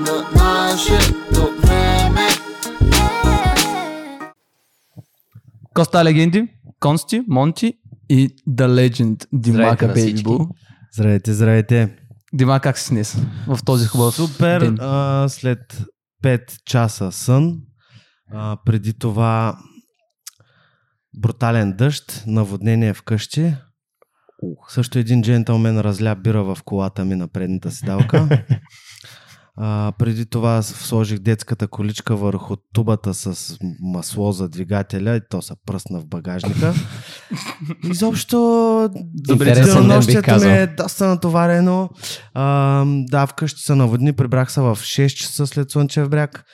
[0.00, 2.28] на нашето време
[5.74, 6.48] Коста Легенди,
[6.80, 7.74] Консти, Монти
[8.08, 9.94] и The Legend Димака.
[9.94, 10.48] Boo.
[10.92, 11.96] Здравейте, здравейте.
[12.32, 13.16] Дима, как си днес?
[13.46, 14.78] В този хубав Супер, ден.
[14.80, 15.84] а, след
[16.24, 17.58] 5 часа сън,
[18.32, 19.58] а, преди това
[21.18, 23.54] брутален дъжд, наводнение вкъщи.
[24.68, 28.44] Също един джентълмен разля бира в колата ми на предната седалка.
[29.62, 35.54] А, преди това сложих детската количка върху тубата с масло за двигателя и то се
[35.66, 36.74] пръсна в багажника.
[37.90, 38.38] Изобщо
[40.22, 40.50] казал.
[40.50, 41.90] ми е доста натоварено.
[42.34, 46.44] А, да, вкъщи се наводни, прибрах се в 6 часа след Слънчев бряг.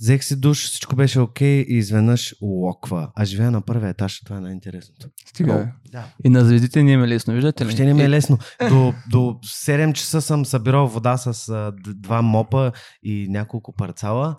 [0.00, 3.10] Взех си душ, всичко беше окей и изведнъж локва.
[3.14, 5.08] А живея на първия етаж, това е най-интересното.
[5.26, 5.68] Стига, бе.
[5.92, 6.04] Да.
[6.24, 7.66] И на звездите не им е лесно, виждате ли?
[7.66, 8.38] Въобще не ми е лесно.
[8.68, 14.36] До, до 7 часа съм събирал вода с а, два мопа и няколко парцала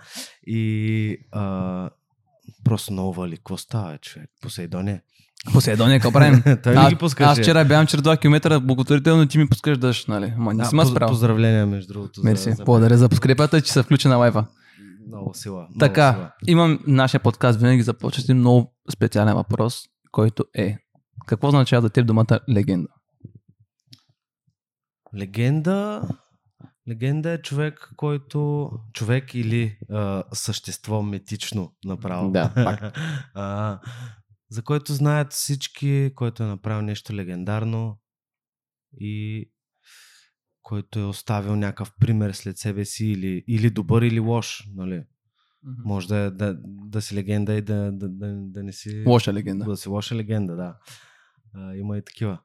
[0.47, 1.89] и а,
[2.63, 3.38] просто много вали.
[3.38, 4.30] Какво става, човек?
[4.41, 5.02] Посейдоне.
[5.53, 6.44] Поседония, какво правим?
[6.63, 7.30] Той А- ги пускаше?
[7.30, 10.33] Аз вчера бявам чрез 2 км благотворително, ти ми пускаш дъжд, нали?
[10.38, 11.08] Ма не Да, си ма поз-.
[11.08, 12.22] Поздравления, между другото.
[12.23, 12.50] Мерси.
[12.50, 14.45] За, за Благодаря за подкрепата, че се включи на лайва.
[15.08, 15.61] Много сила.
[15.61, 16.31] Много Така, сила.
[16.47, 20.77] имам нашия подкаст, винаги започва с много специален въпрос, който е
[21.27, 22.88] какво означава за теб думата легенда?
[25.17, 26.02] Легенда.
[26.89, 28.69] Легенда е човек, който.
[28.94, 32.31] Човек или а, същество митично направо.
[32.31, 32.97] Да, факт.
[33.33, 33.80] а,
[34.50, 38.00] за който знаят всички, който е направил нещо легендарно
[39.00, 39.50] и
[40.67, 44.63] който е оставил някакъв пример след себе си или, или добър или лош.
[44.75, 45.03] Нали?
[45.85, 49.03] Може да, да, да си легенда и да, да, да, да не си.
[49.07, 49.65] Лоша легенда.
[49.65, 50.75] Да си лоша легенда, да.
[51.55, 52.39] А, има и такива.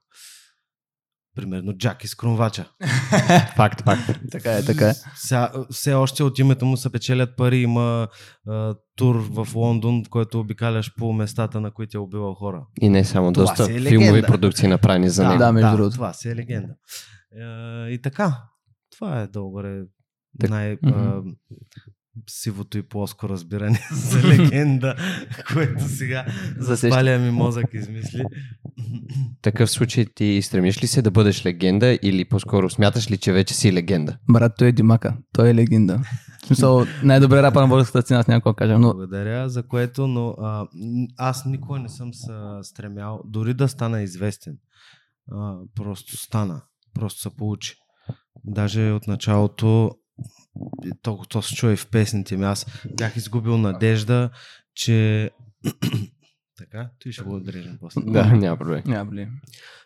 [1.37, 2.65] Примерно Джаки с Крумвача.
[3.57, 4.21] Факт, факт.
[4.31, 4.93] Така е, така е.
[5.15, 7.57] Все, все още от името му се печелят пари.
[7.57, 8.09] Има
[8.49, 12.67] а, тур в Лондон, в който обикаляш по местата, на които е убивал хора.
[12.81, 15.39] И не само Това доста е филмови продукции направени за него.
[15.39, 15.95] Да, между другото.
[15.95, 16.75] Това си е легенда.
[17.41, 18.43] А, и така.
[18.97, 19.83] Това е долу-горе
[20.41, 20.95] Так- най- Мгм.
[20.99, 21.23] а,
[22.31, 24.95] сивото и плоско разбиране за легенда,
[25.53, 26.27] което сега
[26.59, 28.25] заспаля ми мозък измисли.
[29.43, 33.55] Такъв случай ти стремиш ли се да бъдеш легенда или по-скоро смяташ ли, че вече
[33.55, 34.19] си легенда?
[34.31, 35.17] Брат, той е Димака.
[35.33, 35.99] Той е легенда.
[36.43, 40.29] В смисъл, най-добре рапа на българската сцена, с някой кажем, но Благодаря за което, но
[40.29, 40.67] а,
[41.17, 42.33] аз никога не съм се
[42.63, 44.57] стремял дори да стана известен.
[45.33, 46.63] А, просто стана.
[46.95, 47.75] Просто се получи.
[48.45, 49.91] Даже от началото
[50.85, 52.45] и то, се чува и в песните ми.
[52.45, 52.67] Аз
[52.97, 54.31] бях изгубил надежда,
[54.75, 55.31] че
[56.59, 58.01] така, ти ще го отрежем после.
[58.07, 58.83] Да, няма проблем.
[58.87, 59.29] няма бли.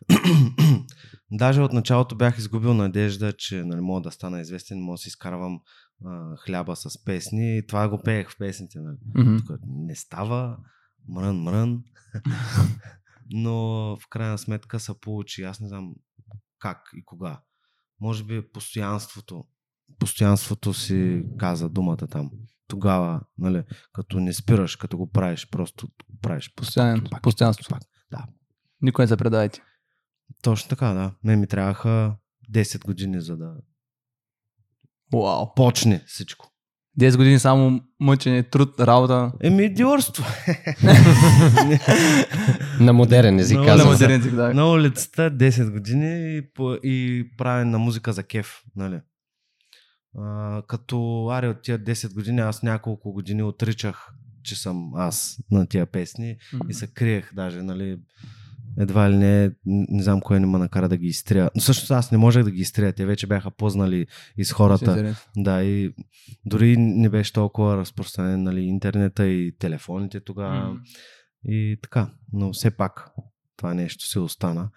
[1.32, 5.08] Даже от началото бях изгубил надежда, че нали, мога да стана известен, мога да си
[5.08, 5.60] изкарвам
[6.04, 7.58] а, хляба с песни.
[7.58, 8.78] И това го пеех в песните.
[8.78, 8.96] Нали.
[9.46, 10.58] Тук не става,
[11.08, 11.82] мрън, мрън.
[13.30, 13.52] Но
[13.96, 15.42] в крайна сметка се получи.
[15.42, 15.94] Аз не знам
[16.58, 17.40] как и кога.
[18.00, 19.44] Може би постоянството.
[19.98, 22.30] Постоянството си каза думата там.
[22.68, 26.54] Тогава, нали, като не спираш, като го правиш, просто го правиш.
[26.54, 27.68] Постоянен, Пак, постоянство.
[27.70, 27.82] пак.
[28.10, 28.26] Да.
[28.82, 29.62] Никой не се предавайте.
[30.42, 31.14] Точно така, да.
[31.24, 32.16] Ме ми трябваха
[32.52, 33.54] 10 години, за да
[35.12, 35.54] Вау.
[35.54, 36.52] почне всичко.
[37.00, 39.32] 10 години само мъчене, труд, работа.
[39.42, 40.24] Еми, идиотство.
[42.80, 43.92] На модерен език На казвам.
[43.92, 44.20] модерен.
[44.20, 44.54] език, да.
[44.54, 46.42] на улицата 10 години и,
[46.82, 48.62] и правене на музика за кеф.
[48.76, 49.00] Нали?
[50.18, 54.08] А, като Ари от тия 10 години, аз няколко години отричах,
[54.42, 56.36] че съм аз на тия песни
[56.68, 57.98] и се криех даже, нали,
[58.78, 61.50] едва ли не, не знам кое не ме накара да ги изтрия.
[61.54, 64.06] Но всъщност аз не можех да ги изтрия, те вече бяха познали
[64.36, 65.16] из хората.
[65.36, 65.94] Да, и
[66.46, 70.68] дори не беше толкова разпространен нали, интернета и телефоните тогава.
[70.68, 70.80] М.
[71.44, 73.10] И така, но все пак
[73.56, 74.70] това нещо си остана.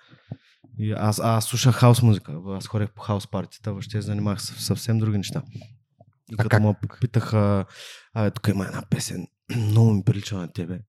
[0.79, 2.39] И аз, аз слушах хаус музика.
[2.47, 5.43] Аз ходех по хаус партията, въобще занимах се с съвсем други неща.
[6.31, 6.63] И А като как?
[6.63, 7.65] ме попитаха,
[8.13, 10.79] абе, тук има една песен, много ми прилича на тебе.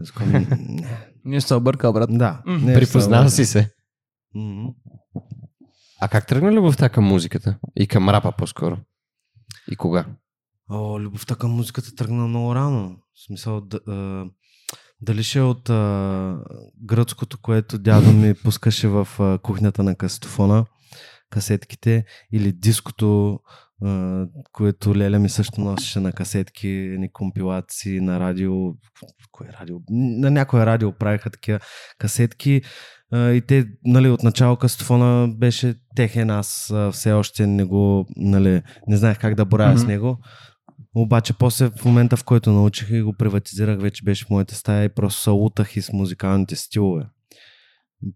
[0.00, 1.08] Аз казвам, не.
[1.24, 2.10] Ние ще се обърка, брат.
[2.12, 2.42] Да.
[2.46, 3.70] Не, Припознал си се.
[4.34, 4.66] Мгм.
[6.00, 7.58] А как тръгна любовта към музиката?
[7.76, 8.78] И към рапа по-скоро?
[9.70, 10.06] И кога?
[10.70, 12.96] О, любовта към музиката тръгна много рано.
[13.14, 14.24] В смисъл, да, а,
[15.00, 16.38] дали ще е от а,
[16.84, 20.66] гръцкото, което дядо ми пускаше в а, кухнята на касетофона,
[21.30, 23.38] касетките, или диското,
[24.52, 28.52] което Леля ми също носеше на касетки, едни компилации на радио.
[29.32, 29.76] Кое радио?
[29.90, 31.60] На някое радио правиха такива
[31.98, 32.62] касетки.
[33.12, 38.06] А, и те, нали, от начало кастофона беше техен, аз а, все още не го,
[38.16, 39.92] нали, не знаех как да боравя с Мгм.
[39.92, 40.18] него.
[40.94, 44.84] Обаче после в момента, в който научих и го приватизирах, вече беше в моята стая
[44.84, 47.06] и просто се лутах и с музикалните стилове.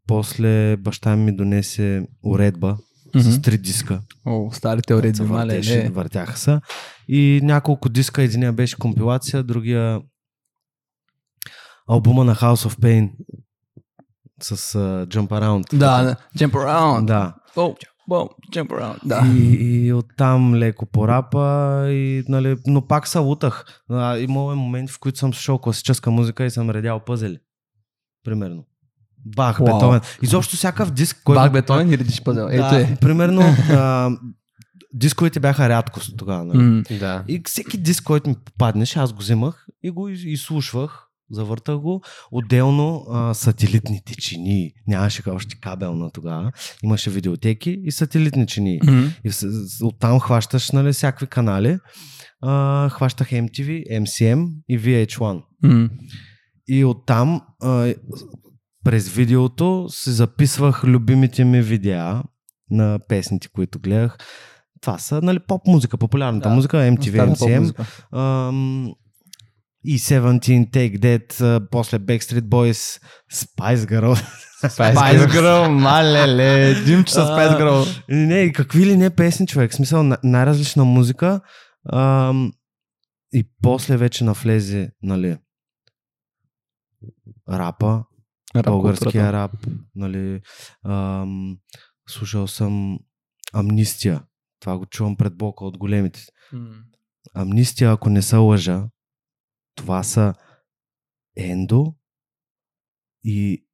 [0.07, 2.77] После баща ми донесе уредба
[3.21, 3.43] с Мгм.
[3.43, 4.01] три диска.
[4.27, 6.61] О, старите мале, въртеше, въртяха се.
[7.09, 10.01] И няколко диска, единия беше компилация, другия
[11.89, 13.11] албума на House of Pain
[14.43, 15.77] с uh, Jump Around.
[15.77, 17.05] Да, jump around.
[17.05, 17.35] да.
[17.57, 17.75] О,
[18.11, 18.99] о, jump around.
[19.05, 19.23] Да.
[19.37, 23.83] И, и оттам леко по рапа, и, нали, но пак се лутах.
[23.91, 27.39] А, имало е моменти, в които съм слушал класическа музика и съм редял пъзели.
[28.25, 28.65] Примерно.
[29.27, 29.67] Бах, Уау.
[29.67, 30.01] Бетовен.
[30.23, 31.41] Изобщо всякакъв диск, който...
[31.41, 32.49] Бак Бетовен и редиш пъзел.
[32.51, 32.97] Ето да, е.
[32.97, 33.41] примерно,
[33.71, 34.11] а,
[34.95, 36.45] дисковете бяха рядкост тогава.
[36.45, 36.59] Нали?
[36.59, 36.83] М.
[36.91, 37.25] Да.
[37.29, 41.03] И всеки диск, който ми попаднеше, аз го вземах и го из- изслушвах.
[41.31, 42.03] Завъртах го.
[42.33, 44.73] Отделно а, сателитните чини.
[44.87, 46.53] Нямаше още кабелна тогава.
[46.83, 48.81] Имаше видеотеки и сателитни чини.
[48.85, 49.11] М.
[49.25, 49.47] И с-
[49.83, 51.79] оттам хващаш нали, всякакви канали.
[52.43, 55.43] А, хващах MTV, MCM и VH1.
[55.65, 55.91] М.
[56.69, 57.95] И оттам а,
[58.87, 62.23] през видеото си записвах любимите ми видеа
[62.71, 64.17] на песните, които гледах.
[64.81, 66.55] Това са нали, поп музика, популярната Да.
[66.55, 67.87] музика, MTV, MCM.
[68.13, 68.93] Ам,
[69.85, 70.41] и 17,
[70.71, 73.01] Take That, а, после Backstreet Boys,
[73.33, 74.23] Spice Girl.
[74.63, 78.03] Spice Girl, малеле, Димче с Spice Girl.
[78.09, 79.71] не, какви ли не песни, човек.
[79.73, 81.41] В Смисъл, на- най-различна музика.
[81.93, 82.53] Ам,
[83.33, 85.37] и после вече навлезе, нали,
[87.51, 88.05] рапа,
[88.59, 90.41] Рап българския рап, нали,
[90.85, 91.59] ам,
[92.09, 92.99] слушал съм
[93.53, 94.25] Амнистия.
[94.61, 96.21] Това го чувам пред бока от големите.
[96.53, 96.75] М.
[97.35, 98.89] Амнистия, ако не се лъжа,
[99.75, 100.35] това са
[101.37, 101.95] Ендо
[103.25, 103.67] и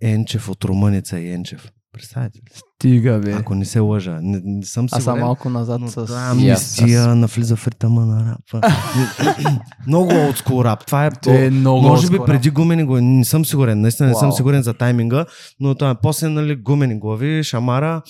[0.00, 1.72] Енчев от Румъница и Енчев.
[1.94, 2.42] Представете ли?
[2.54, 3.32] Стига, бе.
[3.32, 4.18] Ако не се лъжа.
[4.22, 5.20] Не, не съм Аз съм сигурен.
[5.20, 5.96] малко назад Но с...
[5.96, 8.68] аз- амнистия навлиза в ритъма на рапа.
[9.86, 10.86] много олдскул рап.
[10.86, 14.14] Това е, Те е много може би преди гумени глави, не съм сигурен, наистина не
[14.14, 14.36] съм Вау.
[14.36, 15.26] сигурен за тайминга,
[15.60, 18.02] но това е после нали, гумени глави, шамара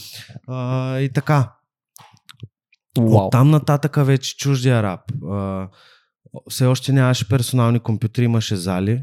[0.48, 1.52] а, и така.
[2.98, 3.14] Вау.
[3.16, 5.00] От там нататъка вече чуждия рап.
[5.30, 5.68] А,
[6.50, 9.02] все още нямаше персонални компютри, имаше зали,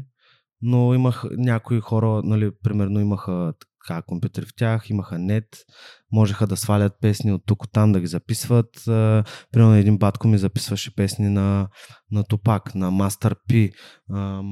[0.62, 3.52] но имах някои хора, нали, примерно имаха
[3.86, 5.44] така, компютри в тях, имаха нет,
[6.12, 8.88] можеха да свалят песни от тук, от там да ги записват.
[8.88, 11.68] А, примерно един батко ми записваше песни на,
[12.10, 13.72] на Тупак, на Master P.
[14.10, 14.42] А,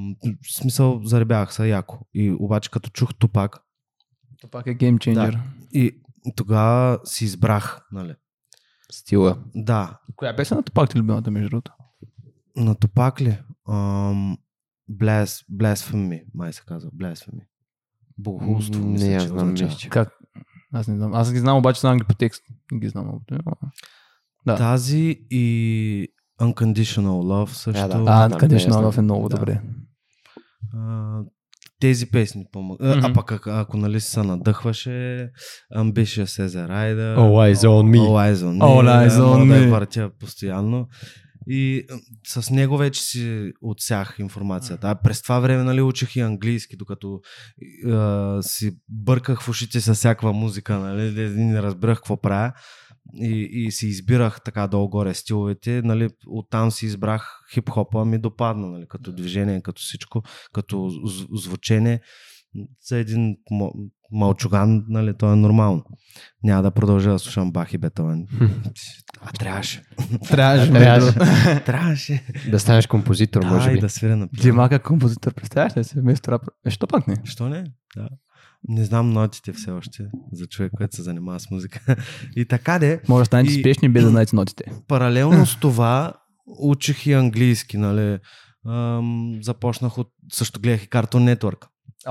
[0.48, 1.98] в смисъл, заребявах се яко.
[2.14, 3.58] И обаче като чух Тупак,
[4.40, 5.38] Това пак е геймченджер.
[5.72, 6.00] и
[6.36, 8.14] тогава си избрах, нали.
[8.92, 9.38] Стила.
[9.54, 11.72] Да, Коя песен на Тупак ти е любимата, между другото?
[12.56, 13.38] На Топак ли?
[13.68, 14.36] Ам,
[14.90, 16.90] Blas, blasphemy, май се казва.
[16.90, 17.42] Blasphemy.
[18.20, 20.08] Богохулство, Не мисля, че знам, че- Как?
[20.72, 21.14] Аз не знам.
[21.14, 22.42] Аз ги знам, обаче знам ги по текст.
[22.72, 23.04] Не ги знам.
[23.04, 23.22] много.
[24.46, 24.56] Да.
[24.56, 26.08] Тази и
[26.40, 27.88] Unconditional Love също.
[27.88, 28.04] Да, да.
[28.06, 28.92] А, знам, къде не, ще знам.
[28.98, 29.36] е много Да.
[29.36, 29.60] добре.
[30.76, 31.18] А,
[31.80, 32.96] тези песни помогнаха.
[32.98, 33.06] Мгм.
[33.06, 35.28] А пък ако, ако нали се надъхваше
[35.76, 37.16] Ambitious as a Rider.
[37.16, 37.98] All eyes on me.
[37.98, 38.62] All eyes on me.
[38.62, 39.70] All eyes да, on мога да я me.
[39.70, 40.88] въртя постоянно.
[41.52, 41.86] И
[42.26, 44.90] с него вече си отсях информацията.
[44.90, 47.20] А през това време нали, учих и английски, докато
[47.86, 52.52] а, си бърках в ушите с всякаква музика, нали, не разбирах какво правя.
[53.14, 58.86] И, и си избирах така долу-горе стиловете, нали, оттам си избрах хип-хопа, ми допадна, нали,
[58.88, 60.22] като движение, като всичко,
[60.52, 62.00] като зв- звучене.
[62.88, 63.36] За един
[64.12, 65.84] малчуган, нали, то е нормално.
[66.42, 68.26] Няма да продължа да слушам Бах и Бетовен.
[69.20, 69.82] А трябваше.
[70.28, 70.72] Трябваше.
[70.72, 71.14] Трябваше.
[71.66, 72.24] трябваше.
[72.50, 73.80] Да станеш композитор, може Да, би.
[73.80, 74.42] да свиря на пиано.
[74.42, 76.00] Димака композитор, представяш ли се?
[76.00, 76.42] Вместо рап.
[76.66, 77.16] Е, що пак не?
[77.24, 77.64] Що не?
[77.96, 78.08] Да.
[78.68, 80.02] Не знам нотите все още
[80.32, 81.96] за човек, който се занимава с музика.
[82.36, 84.64] И така де, Може да станете И- успешни без да знаете нотите.
[84.88, 86.12] паралелно с това
[86.58, 88.18] учих и английски, нали.
[88.68, 90.08] Ам, започнах от...
[90.32, 91.66] Също гледах и Cartoon Network.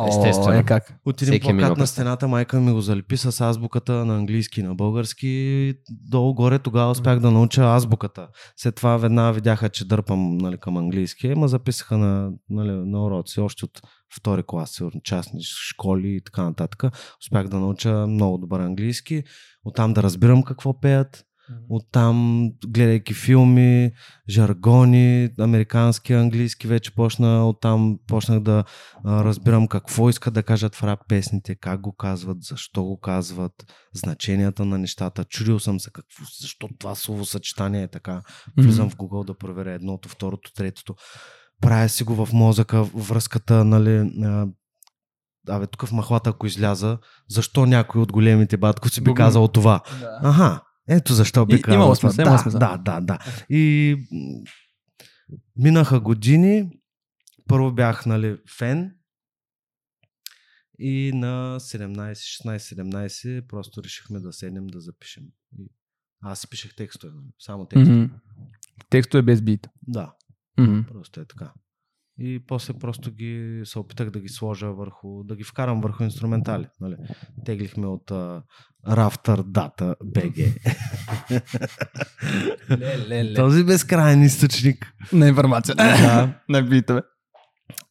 [0.07, 0.57] Естествено.
[0.57, 0.93] О, е как?
[1.05, 2.01] От един Всеки е плакат на през това.
[2.01, 5.73] стената майка ми го залепи с азбуката на английски и на български.
[5.89, 8.27] Долу-горе тогава успях да науча азбуката.
[8.57, 11.27] След това веднага видяха, че дърпам нали, към английски.
[11.35, 13.81] Ма записаха на, нали, на уроци още от
[14.17, 16.83] втори клас, сигурно частни школи и така нататък.
[17.21, 19.23] Успях да науча много добър английски.
[19.65, 21.25] Оттам да разбирам какво пеят.
[21.69, 23.91] Оттам, гледайки филми,
[24.29, 28.63] жаргони, американски, английски, вече почна, оттам почнах да
[29.05, 33.53] а, разбирам какво искат да кажат в рап песните, как го казват, защо го казват,
[33.93, 35.23] значенията на нещата.
[35.23, 38.21] Чудил съм се какво, защо това словосъчетание е така.
[38.57, 40.95] Влизам в Google да проверя едното, второто, третото.
[41.61, 44.11] Правя си го в мозъка, връзката, нали,
[45.49, 46.97] абе, тук в махлата, ако изляза,
[47.29, 49.81] защо някой от големите батковци би Го- казал това?
[49.99, 50.19] Да.
[50.23, 52.59] Ага, ето защо би казал имало имало да, смисъл.
[52.59, 53.19] да, да, да.
[53.49, 53.95] И
[55.55, 56.69] минаха години,
[57.47, 58.95] първо бях, нали, фен,
[60.79, 65.23] и на 17, 16-17 просто решихме да седнем да запишем.
[66.21, 67.95] Аз си пишех текстове, нали, само текстове.
[67.97, 68.13] Мгм.
[68.89, 69.67] Текстове без бит.
[69.87, 70.13] Да,
[70.59, 70.81] Мгм.
[70.87, 71.53] просто е така.
[72.21, 76.67] И после просто ги се опитах да ги сложа върху, да ги вкарам върху инструментали.
[76.79, 76.95] Нали.
[77.45, 78.41] Теглихме от uh,
[78.87, 80.55] Rafter Data BG.
[83.35, 84.93] Този безкрайен източник.
[85.13, 85.75] На информация.
[85.75, 86.33] Да.
[86.49, 87.01] На битове.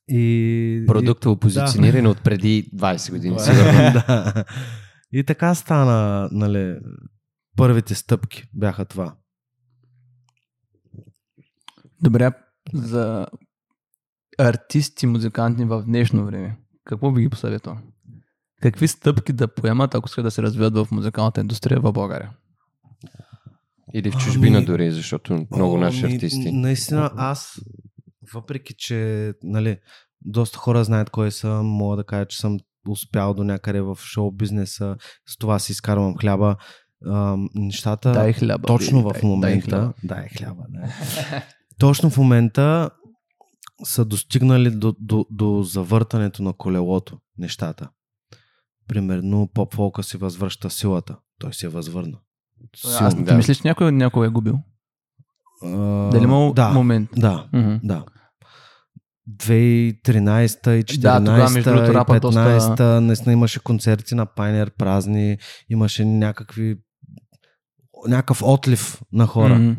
[0.09, 3.41] И, Продуктово позициониране от преди 20 години.
[3.41, 3.73] сигурно.
[4.07, 4.45] да.
[5.13, 6.79] И така стана, нали,
[7.57, 9.15] първите стъпки бяха това.
[12.03, 12.31] Добре,
[12.75, 13.27] за
[14.39, 17.77] артисти, музиканти в днешно време, какво би ги посъветвал?
[18.63, 22.31] Какви стъпки да поемат, ако искат да се развиват в музикалната индустрия в България?
[23.95, 26.53] Или в чужбина Ами, дори, защото много О, наши ми, артисти.
[26.53, 27.61] Наистина, аз,
[28.35, 29.79] въпреки че нали,
[30.21, 34.33] доста хора знаят кой съм, мога да кажа, че съм успял до някъде в шоу
[34.33, 36.57] бизнеса, с това си изкарвам хляба.
[37.07, 38.67] Ам, нещата Дай хляба.
[38.67, 39.69] точно бе, в дай- дай момента.
[39.71, 39.93] хляба.
[40.05, 40.93] Дай хляба, да.
[41.79, 42.91] точно в момента
[43.85, 47.89] са достигнали до, до, до завъртането на колелото нещата.
[48.89, 51.17] Примерно поп-фолка си възвръща силата.
[51.39, 52.19] Той се е възвърна.
[52.85, 53.27] Аз Силно.
[53.27, 54.59] ти мислиш, че някой някой е губил?
[55.65, 55.69] А,
[56.11, 57.11] Дали има да, момент?
[57.17, 57.75] Да, Мгм.
[57.83, 58.05] да.
[59.29, 60.01] 2013
[60.71, 62.21] и 2014 Да, тогава, между и рапа 15
[62.59, 66.77] доста- наистина имаше концерти на Пайнер празни, имаше някакви
[68.07, 69.55] някакъв отлив на хора.
[69.55, 69.73] Мгм.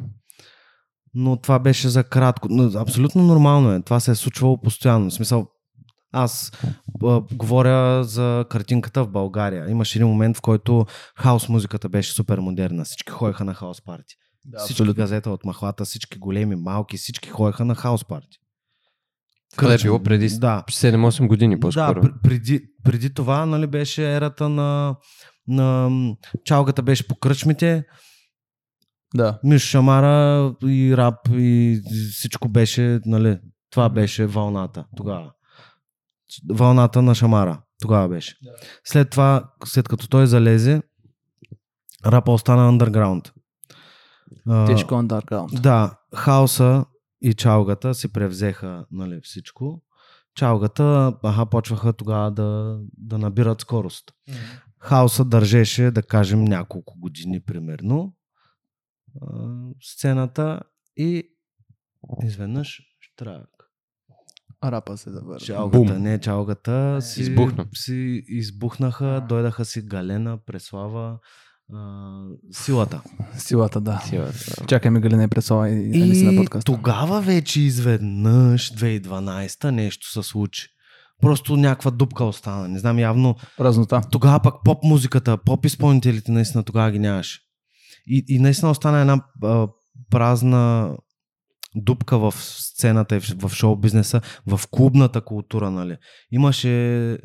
[1.13, 2.47] Но това беше за кратко.
[2.51, 3.81] Но, абсолютно нормално е.
[3.81, 5.09] Това се е случвало постоянно.
[5.09, 5.47] В смисъл,
[6.11, 6.51] аз
[7.03, 9.69] а, говоря за картинката в България.
[9.69, 10.85] Имаше един момент, в който
[11.15, 12.85] хаос музиката беше супер модерна.
[12.85, 14.15] Всички ходеха на хаос парти.
[14.45, 15.01] Да, всички абсолютно.
[15.01, 18.37] газета от махлата, всички големи, малки, всички ходеха на хаос парти.
[19.57, 20.63] Това е било преди Да.
[20.69, 22.01] 7-8 години Да, по-скоро.
[22.03, 24.95] пр- преди, преди това нали, беше ерата на,
[25.47, 25.89] на
[26.45, 27.83] чалгата беше по кръчмите,
[29.15, 29.39] Да.
[29.43, 31.81] Миш Шамара и рап и
[32.13, 33.39] всичко беше, нали,
[33.69, 35.31] това беше вълната тогава.
[36.49, 38.37] Вълната на Шамара тогава беше.
[38.43, 38.51] Да.
[38.83, 40.81] След това, след като той залезе,
[42.05, 43.31] рапа остана underground.
[44.67, 45.61] Тежко underground.
[45.61, 46.85] Да, хаоса
[47.21, 49.81] и чалгата си превзеха нали, всичко.
[50.35, 54.11] Чалгата, аха, почваха тогава да, да набират скорост.
[54.79, 58.13] Хаоса държеше, да кажем, няколко години примерно
[59.21, 59.27] а,
[59.81, 60.59] сцената
[60.97, 61.23] и
[62.23, 63.49] изведнъж штрак.
[64.63, 65.45] Рапа се завърши.
[65.45, 65.97] Чалгата, Бум.
[65.97, 67.65] не чалгата, си, Избухна.
[67.75, 71.17] си избухнаха, дойдаха си Галена, Преслава,
[71.73, 72.21] а,
[72.51, 73.01] силата.
[73.35, 73.99] Силата, да.
[73.99, 74.65] Силата.
[74.67, 76.65] Чакай ми Галина и Преслава и, и Алиси на И подкаста.
[76.65, 80.67] тогава вече изведнъж 2012 нещо се случи.
[81.21, 82.67] Просто някаква дупка остана.
[82.67, 84.01] Не знам, явно Празнота.
[84.11, 87.39] тогава пък поп музиката, поп изпълнителите наистина тогава ги нямаше.
[88.07, 89.67] И, и наистина остана една а,
[90.09, 90.97] празна
[91.75, 95.97] дупка в сцената и в, в шоу бизнеса, в клубната култура, нали.
[96.31, 97.17] Имаше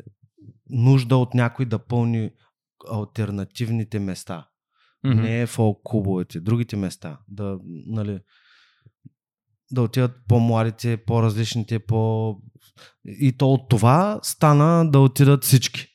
[0.69, 2.29] нужда от някой да пълни
[2.91, 4.47] альтернативните места.
[5.03, 5.21] Мгм.
[5.21, 7.19] Не фолк клубовете, другите места.
[7.27, 8.19] Да, нали,
[9.71, 12.35] да отидат по-младите, по-различните, по...
[13.05, 15.87] И то от това стана да отидат всички.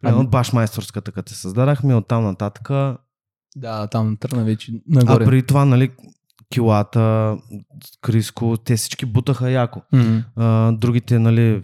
[0.00, 2.98] Примерно Ами- от башмайсторската, като се създадахме, оттам нататък.
[3.56, 5.24] А Да, там тръгна вече нагоре.
[5.24, 5.90] преди това, нали,
[6.52, 7.36] килата,
[8.00, 9.82] Криско, те всички бутаха яко.
[9.92, 10.18] Мгм.
[10.36, 11.62] А, другите, нали,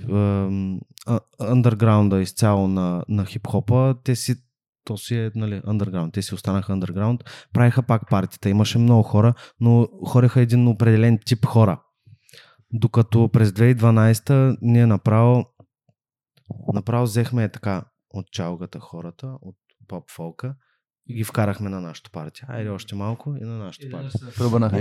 [1.06, 4.34] а- андерграунда изцяло на, на хип-хопа, те си,
[4.84, 6.14] то си е, нали, андерграунд.
[6.14, 7.20] Те си останаха андерграунд.
[7.52, 8.48] Правиха пак партията.
[8.48, 11.80] Имаше много хора, но хореха един определен тип хора.
[12.72, 15.44] Докато през 2012 ние направо,
[16.74, 19.56] направо взехме така от чалгата хората, от
[19.88, 20.54] поп-фолка
[21.08, 22.46] и ги вкарахме на нашата партия.
[22.48, 24.10] Айде още малко и на нашата партия.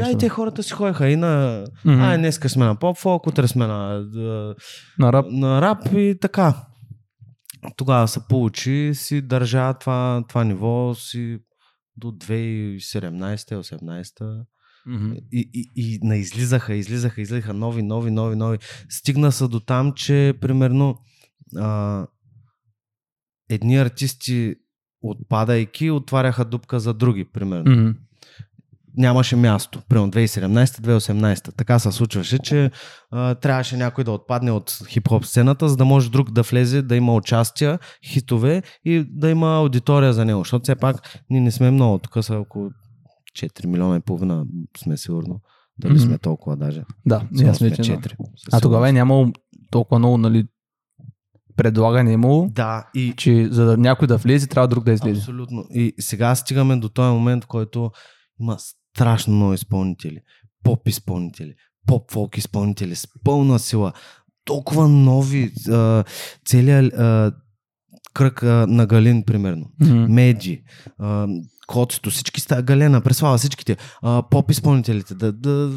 [0.05, 1.65] Да, и те хората си ходеха и на...
[1.85, 2.01] Мгм.
[2.01, 4.05] Ай, днеска сме на поп-фолк, утре сме на,
[4.99, 5.25] На рап.
[5.29, 6.65] на рап и така.
[7.75, 11.39] Тогава се получи, си държа това, това ниво си
[11.97, 14.45] до 2017-18.
[14.85, 15.13] Мгм.
[15.31, 18.57] И, и, и наизлизаха, излизаха, излизаха нови, нови, нови, нови.
[18.89, 20.97] Стигна се до там, че примерно
[21.57, 22.07] а,
[23.49, 24.55] едни артисти
[25.03, 27.71] отпадайки, отваряха дупка за други, примерно.
[27.71, 27.91] Мгм.
[28.97, 29.81] нямаше място.
[29.89, 31.55] Примерно 2017-2018.
[31.55, 32.71] Така се случваше, че
[33.11, 36.95] а, трябваше някой да отпадне от хип-хоп сцената, за да може друг да влезе, да
[36.95, 40.39] има участия, хитове и да има аудитория за него.
[40.39, 40.95] Защото все пак
[41.29, 41.99] ние не сме много.
[41.99, 42.69] Тук са около
[43.37, 44.45] 4 милиона и половина
[44.77, 45.39] сме сигурно.
[45.77, 46.01] Дали Мгм.
[46.01, 46.83] сме толкова даже.
[47.05, 47.81] Да, аз сме вече.
[47.81, 47.97] да.
[47.97, 48.13] 4.
[48.51, 49.31] А тогава е нямало
[49.71, 50.45] толкова много, нали,
[51.55, 55.19] предлагане имало, Да, и че за да някой да влезе, трябва друг да излезе.
[55.19, 55.65] Абсолютно.
[55.69, 57.91] И сега стигаме до този момент, в който
[58.41, 58.57] има
[58.95, 60.19] страшно много изпълнители.
[60.63, 61.53] Поп изпълнители,
[61.87, 63.93] поп-фолк изпълнители с пълна сила.
[64.45, 65.51] Толкова нови.
[65.69, 66.03] А,
[66.45, 67.31] целият а,
[68.13, 69.65] кръг а, на Галин, примерно.
[69.81, 70.13] Мгм.
[70.13, 70.63] Меджи,
[71.67, 73.77] Коцето, всички Галена, Преслава, всичките.
[74.01, 75.15] А, поп изпълнителите.
[75.15, 75.71] Да, да,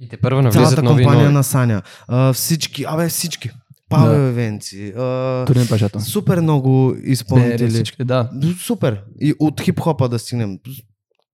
[0.00, 1.34] И те първо навлизат цялата нови компания нови.
[1.34, 1.82] на Саня.
[2.08, 3.50] А, всички, абе всички.
[3.90, 4.32] Павел Да.
[4.32, 4.92] Венци.
[4.96, 6.00] А, Турин Пашата.
[6.00, 7.70] супер много изпълнители.
[7.70, 8.30] всички, да.
[8.64, 9.04] Супер.
[9.20, 10.58] И от хип-хопа да стигнем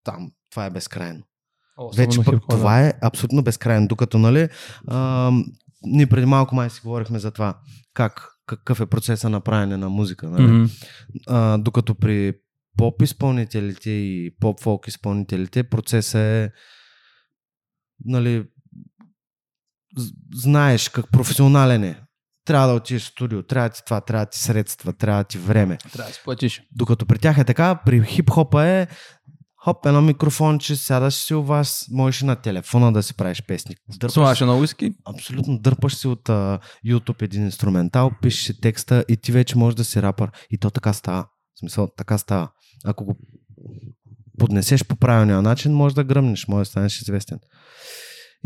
[0.04, 0.30] там.
[0.50, 1.22] Това е безкрайно.
[1.78, 2.46] Особено Вече пък да.
[2.56, 3.88] това е абсолютно безкрайно.
[3.88, 4.48] Докато, нали,
[4.88, 5.30] а,
[5.82, 7.58] ние преди малко май си говорихме за това.
[7.94, 10.28] Как, какъв е процеса на правене на музика.
[10.28, 10.42] Нали?
[10.46, 10.64] Мгм.
[11.26, 12.32] А, докато при
[12.76, 16.50] поп изпълнителите и поп-фолк изпълнителите процесът е
[18.04, 18.44] нали,
[20.34, 22.00] знаеш как професионален е.
[22.46, 25.28] Трябва да отидеш в студио, трябва да ти това, трябва да ти средства, трябва да
[25.28, 25.78] ти време.
[25.92, 26.62] Трябва да си платиш.
[26.72, 28.86] Докато при тях е така, при хип-хопа е
[29.66, 33.74] хоп, едно микрофонче, сядаш си у вас, можеш на телефона да си правиш песни.
[34.08, 39.16] Слагаш на уиски, абсолютно дърпаш си от а, YouTube един инструментал, пишеш си текста и
[39.16, 40.30] ти вече можеш да си рапър.
[40.50, 41.26] И то така става.
[41.54, 42.48] В смисъл, така става.
[42.84, 43.18] Ако го
[44.38, 47.38] поднесеш по правилния начин, може да гръмнеш, може да станеш известен.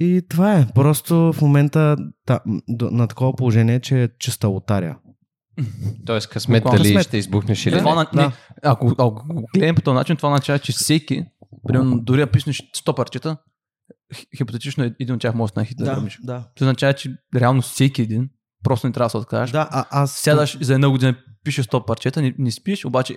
[0.01, 0.67] И това е.
[0.75, 4.97] Просто в момента та, на такова положение, че е чиста лотария.
[6.07, 7.07] Тоест късмет дали късмет.
[7.07, 7.97] ще избухнеш или това, не.
[7.97, 8.27] на, да.
[8.27, 11.25] не, ако, ако гледам по този начин, това означава, че всеки,
[11.69, 13.37] примерно, дори да писнеш 100 парчета,
[14.15, 16.19] хи- хипотетично един от тях може да стане хит да, гръмиш.
[16.23, 16.45] да.
[16.57, 18.29] Това означава, че реално всеки един
[18.65, 19.51] просто не трябва да се откажеш.
[19.51, 20.13] Да, а, аз...
[20.13, 23.17] Сядаш за една година пишеш 100 парчета, не, не спиш, обаче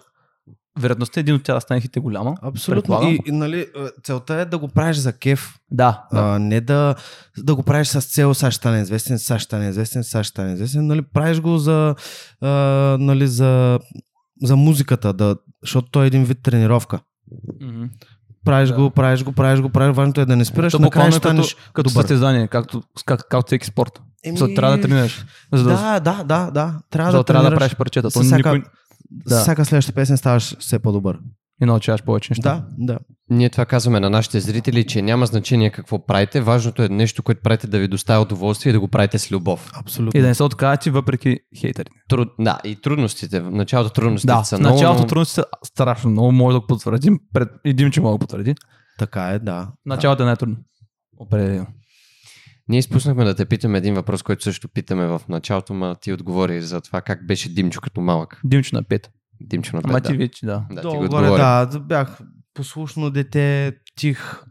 [0.79, 2.35] вероятността един от тях да стане хит е голяма.
[2.41, 3.01] Абсолютно.
[3.03, 3.68] И, и, нали, е,
[4.03, 6.20] целта е да го правиш за кеф, Да, да.
[6.20, 6.96] а, не да,
[7.37, 10.29] да го правиш с цел сега ще стане известен, сега ще стане известен, сега ще
[10.29, 10.87] стане известен.
[10.87, 11.96] Нали, правиш го за,
[12.41, 12.50] а,
[13.00, 13.79] нали, за,
[14.44, 17.00] за музиката, да, защото той е един вид тренировка.
[17.61, 17.83] Мгм.
[18.46, 18.75] Правиш Да.
[18.75, 19.96] го, правиш го, правиш го, правиш.
[19.96, 22.01] Важното е да не спираш, буквално ще е като, станеш като добър.
[22.01, 24.01] състезание, както, как, както всеки спорт.
[24.25, 24.55] Еми, Еми...
[24.55, 25.25] Трябва да тренираш.
[25.53, 26.79] За да, Да, да, да, да.
[26.89, 28.09] Трябва за да, да, трябва да правиш парчета.
[28.11, 28.70] То всяка, никой
[29.27, 29.39] да.
[29.41, 31.19] всяка следваща песен ставаш все по-добър.
[31.61, 32.65] не научаваш повече неща.
[32.77, 32.99] Да, да.
[33.29, 36.41] Ние това казваме на нашите зрители, че няма значение какво правите.
[36.41, 39.71] Важното е нещо, което правите да ви доставя удоволствие и да го правите с любов.
[39.79, 40.19] Абсолютно.
[40.19, 41.91] И да не се откажете въпреки хейтерите.
[42.09, 42.29] Труд...
[42.39, 43.39] Да, и трудностите.
[43.39, 44.75] В началото трудностите Да, са в много.
[44.75, 47.19] началото но- трудности са страшно много, може да го потвърдим.
[47.33, 47.49] Пред...
[47.65, 48.55] И Димче може да потвърди.
[48.99, 49.71] Така е, да.
[49.85, 50.55] Началото е най-трудно.
[51.19, 51.67] Определено.
[52.67, 56.61] Ние изпуснахме да те питаме един въпрос, който също питаме в началото, ма ти отговори
[56.61, 58.41] за това как беше Димчо като малък.
[58.43, 59.07] Димче на 5.
[59.41, 60.17] Димчо на Ама пет, ти да.
[60.17, 60.65] вече, да.
[60.71, 62.19] Да, ти Долу го горе, да, да, бях
[62.53, 64.43] послушно дете, тих,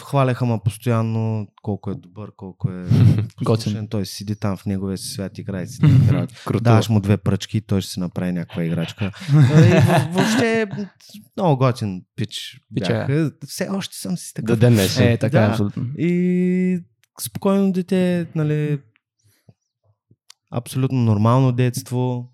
[0.00, 2.84] хваляха ме постоянно колко е добър, колко е
[3.44, 3.88] послушен.
[3.88, 5.80] Той седи там в неговия си свят, играе си.
[6.62, 9.10] Даваш му две пръчки и той ще си направи някаква играчка.
[9.30, 10.66] И въ- въобще
[11.36, 12.80] много готин пич е.
[13.06, 13.30] бях.
[13.46, 15.08] Все още съм си Да ден днешен.
[15.08, 15.50] Е, така е, Да.
[15.50, 15.86] абсолютно.
[15.98, 16.80] И
[17.22, 18.80] спокойно дете, нали,
[20.52, 22.32] абсолютно нормално детство.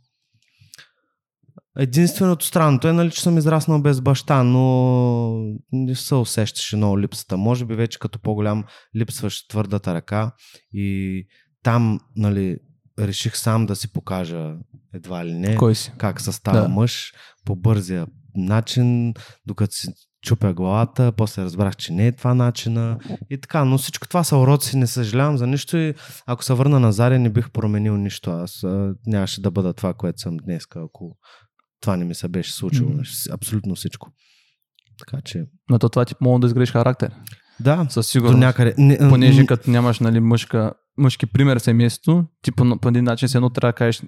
[1.78, 7.36] Единственото странното е, нали, че съм израснал без баща, но не се усещаше много липсата.
[7.36, 8.64] Може би вече като по-голям
[8.96, 10.32] липсваш твърдата ръка
[10.72, 11.26] и
[11.62, 12.58] там, нали,
[12.98, 14.54] реших сам да си покажа
[14.94, 15.92] едва ли не Кой си?
[15.98, 16.68] как се става Да.
[16.68, 17.12] мъж
[17.44, 19.14] по бързия начин,
[19.46, 19.88] докато си
[20.26, 22.98] чупя главата, после разбрах, че не е това начина
[23.30, 25.94] и така, но всичко това са уроци, не съжалявам за нищо и
[26.26, 29.94] ако се върна на Заря не бих променил нищо, аз а, нямаше да бъда това,
[29.94, 31.16] което съм днес, ако
[31.80, 33.34] това не ми се беше случило, mm-hmm.
[33.34, 34.10] абсолютно всичко.
[34.98, 37.10] Така че, Но то това ти помогна да изградиш характер.
[37.60, 38.38] да, Със до сигурност.
[38.38, 38.74] някъде.
[38.78, 43.28] Не, Понеже като нямаш нали, мъжка, мъжки пример в семейството, ти по, по един начин
[43.28, 44.02] се едно трябва да кажеш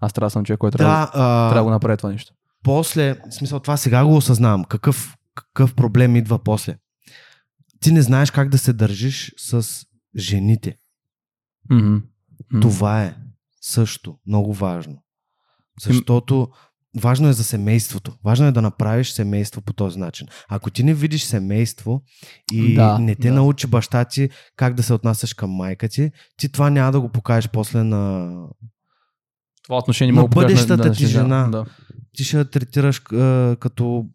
[0.00, 2.32] аз трябва да съм човек, който трябва, да, а, трябва да го направи това нещо.
[2.64, 6.76] после, в смисъл това сега го осъзнавам, какъв, какъв проблем идва после.
[7.80, 9.66] Ти не знаеш как да се държиш с
[10.16, 10.76] жените.
[11.70, 11.96] Мгм.
[12.52, 12.60] М.
[12.60, 13.16] Това е
[13.60, 15.02] също много важно.
[15.80, 16.48] Защото
[17.00, 18.16] важно е за семейството.
[18.24, 20.26] Важно е да направиш семейство по този начин.
[20.48, 22.02] Ако ти не видиш семейство
[22.52, 23.34] и Да, не те да.
[23.34, 27.08] научи баща ти как да се отнасяш към майка ти, ти това няма да го
[27.08, 28.32] покажеш после на...
[29.62, 31.48] Това отношение На мога да бъдещата ти жена.
[31.48, 31.64] Да.
[32.16, 34.06] Ти ще я третираш а, като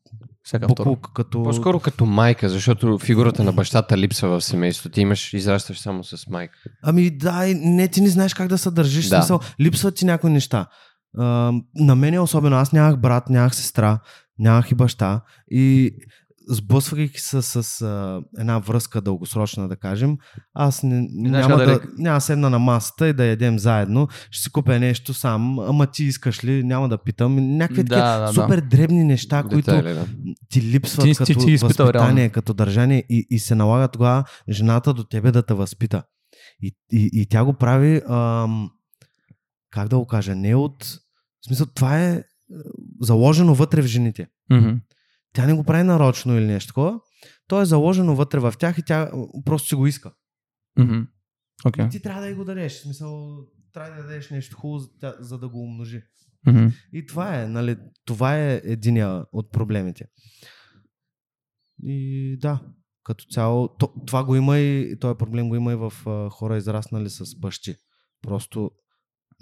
[0.45, 0.89] Всяка втора.
[0.89, 1.43] Буклук, като...
[1.43, 4.93] По-скоро като майка, защото фигурата на бащата липсва в семейството.
[4.93, 6.57] Ти имаш, израстваш само с майка.
[6.83, 9.05] Ами да, не, ти не знаеш как да се държиш.
[9.05, 9.15] Да.
[9.15, 9.21] Да.
[9.21, 10.67] Смисъл, липсват ти някои неща.
[11.17, 13.99] А, на мен е особено, аз нямах брат, нямах сестра,
[14.39, 15.21] нямах и баща.
[15.51, 15.91] И
[16.49, 20.17] сблъсвайки се с а, една връзка дългосрочна, да кажем,
[20.53, 24.07] аз не, няма, да да, няма да седна на масата и да ядем заедно.
[24.31, 27.57] Ще си купя нещо сам, ама ти искаш ли, няма да питам.
[27.57, 28.33] Някакви Да, такива да, да.
[28.33, 30.05] супер дребни неща, които Детайли, да.
[30.49, 32.31] ти липсват Ти- ти- като ти изпитал възпитание, реално.
[32.31, 36.03] като държание и, и се налага тогава жената до тебе да те възпита.
[36.61, 38.69] И, и, и тя го прави, ам,
[39.71, 40.83] как да го кажа, не от...
[40.83, 42.55] В смисъл, това е е,
[43.01, 44.27] заложено вътре в жените.
[44.51, 44.69] Мгм.
[45.35, 46.99] Тя не го прави нарочно или нещо такова.
[47.47, 49.11] То е заложено вътре в тях и тя
[49.45, 50.13] просто си го иска.
[50.79, 51.01] Мгм.
[51.65, 51.85] Окей.
[51.85, 52.73] И ти трябва да й го дадеш.
[52.73, 53.37] В смисъл,
[53.73, 56.01] трябва да дадеш нещо хубаво, за, за да го умножи.
[56.47, 56.67] Мгм.
[56.93, 60.05] И това е, нали, това е единия от проблемите.
[61.83, 62.61] И да,
[63.03, 66.57] като цяло, то, това го има и този проблем го има и в а, хора
[66.57, 67.75] израснали с бащи.
[68.21, 68.71] Просто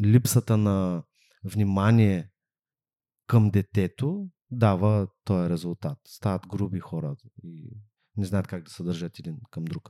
[0.03, 1.03] липсата на
[1.43, 2.29] внимание
[3.27, 5.97] към детето дава този резултат.
[6.08, 7.77] Стават груби хора и
[8.17, 9.89] не знаят как да се държат един към друг.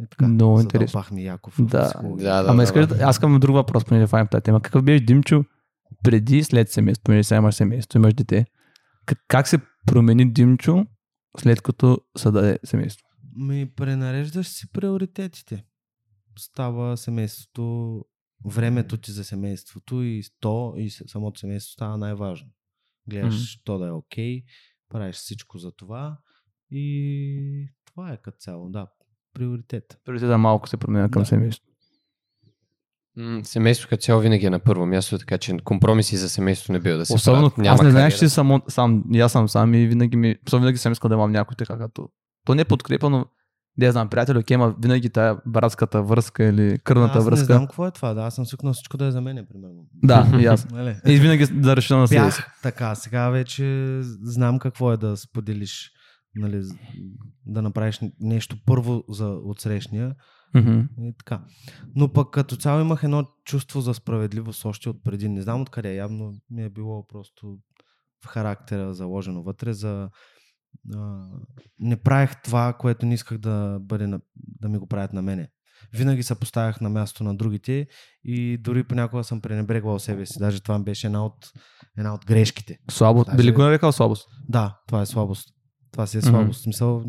[0.00, 1.04] Е така, Много интересно.
[1.12, 1.54] Яков.
[1.54, 1.92] в Да.
[2.04, 3.04] Да, да, Ама да, искаш да.
[3.04, 4.62] аз искам друг въпрос, понеже файм тази тема.
[4.62, 5.44] Какъв беше Димчо
[6.02, 7.04] преди и след семейство?
[7.04, 8.46] Понеже сега имаш семейство, имаш дете.
[9.06, 10.86] Как, как се промени Димчо
[11.38, 13.06] след като се даде семейство?
[13.36, 15.64] Ми пренареждаш си приоритетите.
[16.38, 18.04] Става семейството,
[18.44, 22.48] времето ти за семейството и то и самото семейство става най-важно.
[23.10, 23.60] Гледаш Мгм.
[23.64, 24.42] то да е окей,
[24.88, 26.18] правиш всичко за това
[26.70, 28.86] и това е като цяло, да,
[29.34, 30.00] приоритет.
[30.04, 31.26] Приоритета малко се променя към Да.
[31.26, 31.66] семейство.
[33.16, 36.80] М, Семейство като цяло винаги е на първо място, така че компромиси за семейството не
[36.80, 37.66] бива да се Особено, правят.
[37.68, 40.78] аз не знаех, че само, сам, и аз съм сам и винаги ми, особено винаги
[40.78, 42.08] съм искал да имам някой така като,
[42.44, 43.26] то не е подкрепа, но
[43.86, 47.46] я знам, приятел, окей, има винаги тая братската връзка или кръвната аз не връзка.
[47.46, 49.86] знам какво е това, да, аз съм свикнал всичко да е за мене, примерно.
[50.02, 50.70] Да, и аз.
[50.70, 50.96] Нали?
[51.06, 52.42] И винаги да реша на себе си.
[52.62, 55.90] Така, сега вече знам какво е да споделиш,
[56.34, 56.62] нали,
[57.46, 60.14] да направиш нещо първо за отсрещния,
[60.54, 60.80] Мгм.
[60.98, 61.44] И така.
[61.96, 65.28] Но пък като цяло имах едно чувство за справедливост още от преди.
[65.28, 65.94] Не знам откъде.
[65.94, 67.58] Явно ми е било просто
[68.24, 70.10] в характера заложено вътре за...
[70.96, 71.24] А,
[71.78, 74.20] не правех това, което не исках да, бъде на,
[74.60, 75.48] да ми го правят на мене.
[75.92, 77.86] Винаги се поставях на място на другите
[78.24, 80.38] и дори понякога съм пренебрегвал себе си.
[80.38, 81.34] Даже това беше една от,
[81.98, 82.78] една от грешките.
[82.90, 83.26] Слабост.
[83.26, 84.28] Даже- Били го нарекал слабост.
[84.48, 85.48] Да, това е слабост.
[85.92, 86.60] Това си е слабост.
[86.60, 87.04] В Смисъл,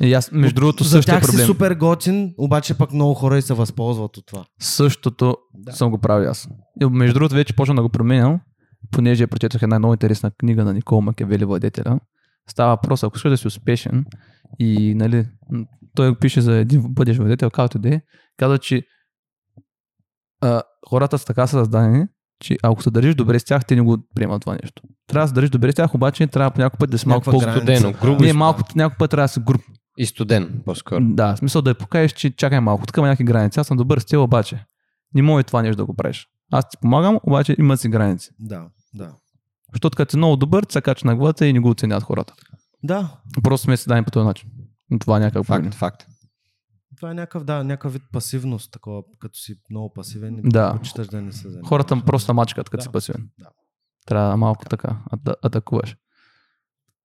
[0.00, 1.46] И аз, между другото, за тях си проблем.
[1.46, 4.44] супер готин, обаче пък много хора и се възползват от това.
[4.60, 5.72] Същото Да.
[5.72, 6.48] съм го правил аз.
[6.82, 8.40] И между другото, вече почвам да го променям,
[8.90, 12.00] понеже прочетох една много интересна книга на Никол Макевели Владетеля.
[12.50, 14.04] Става въпрос, ако искаш да си успешен
[14.58, 15.26] и нали,
[15.94, 18.00] той пише за един бъдещ владетел, както да е,
[18.36, 18.82] казва, че
[20.40, 22.06] а, хората са така създадени,
[22.40, 24.82] че ако се държиш добре с тях, те не го приемат това нещо.
[25.06, 27.30] Трябва да се държиш добре с тях, обаче трябва по някой път да си малко
[27.30, 27.76] Някаква по граница.
[27.76, 29.62] Студено, грубо Не, малко, някой път трябва да си груб.
[29.98, 31.00] И студен, по-скоро.
[31.04, 33.60] Да, в смисъл да я покажеш, че чакай малко, тук има някакви граници.
[33.60, 34.64] Аз съм добър с теб, обаче
[35.14, 36.28] не мога и това нещо да го правиш.
[36.52, 38.30] Аз ти помагам, обаче има си граници.
[38.38, 39.12] Да, да.
[39.72, 42.34] Защото като си много добър, ти се кача на главата и не го оценят хората.
[42.82, 44.50] Да, Просто сме си дадени по този начин.
[44.90, 45.72] Но това е някакъв Факт, проблем.
[45.72, 46.06] факт.
[46.96, 50.70] това е някакъв, да, някакъв вид пасивност, такова, като си много пасивен и Да.
[50.70, 51.68] предпочиташ да не се занимаваш.
[51.68, 52.82] Хората просто мачкат, като Да.
[52.82, 53.28] си пасивен.
[53.38, 53.48] Да.
[54.06, 55.96] Трябва малко така ата, атакуваш.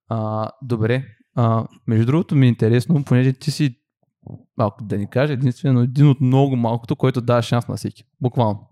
[0.10, 1.06] А, добре.
[1.36, 3.76] А, между другото ми е интересно, понеже ти си,
[4.58, 8.04] малко да ни кажа, единствено един от много малкото, който дава шанс на всеки.
[8.22, 8.70] Буквално.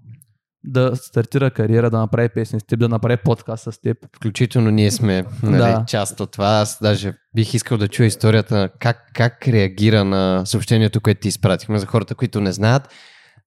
[0.64, 3.98] Да стартира кариера, да направи песни с теб, да направи подкаст с теб.
[4.16, 5.86] Включително ние сме нали, Да.
[5.88, 6.48] част от това.
[6.48, 11.80] Аз даже бих искал да чуя историята как, как реагира на съобщението, което ти изпратихме
[11.80, 12.90] за хората, които не знаят.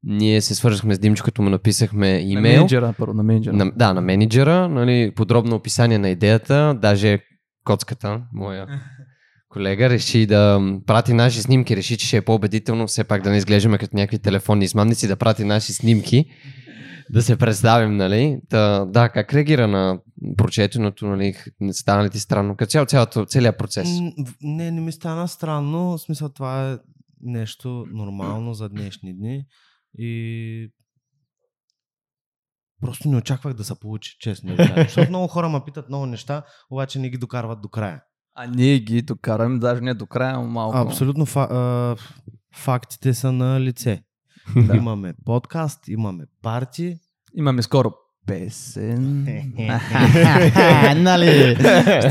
[0.04, 2.56] Ние се свържахме с Димчо, като му написахме На имейл.
[2.56, 3.56] менеджера, първо, на менеджера.
[3.56, 7.18] На, да, на менеджера, нали, подробно описание на идеята, даже
[7.64, 8.66] коцката, моя
[9.48, 13.36] колега, реши да прати наши снимки, реши, че ще е по-убедително, все пак да не
[13.36, 16.24] изглеждаме като някакви телефонни измамници, да прати наши снимки,
[17.10, 18.40] да се представим, нали?
[18.48, 20.00] Та, да, как реагира на
[20.36, 21.34] прочетеното, нали?
[21.72, 22.56] Стана ли ти странно?
[22.56, 23.88] Като цяло, цялото, целият процес.
[24.42, 25.98] Не, не ми стана странно.
[25.98, 26.78] В смисъл това е
[27.22, 29.44] нещо нормално за днешни дни.
[29.98, 30.70] И
[32.80, 34.56] просто не очаквах да се получи, честно.
[34.76, 38.02] Защото много хора ме питат много неща, обаче не ги докарват до края.
[38.34, 40.78] А ние ги докараме, даже не до края, но малко.
[40.78, 41.96] Абсолютно фа- а,
[42.56, 44.02] фактите са на лице.
[44.56, 44.76] Да.
[44.76, 46.96] Имаме подкаст, имаме парти.
[47.34, 47.92] Имаме скоро
[48.26, 49.22] песен.
[51.02, 51.56] нали?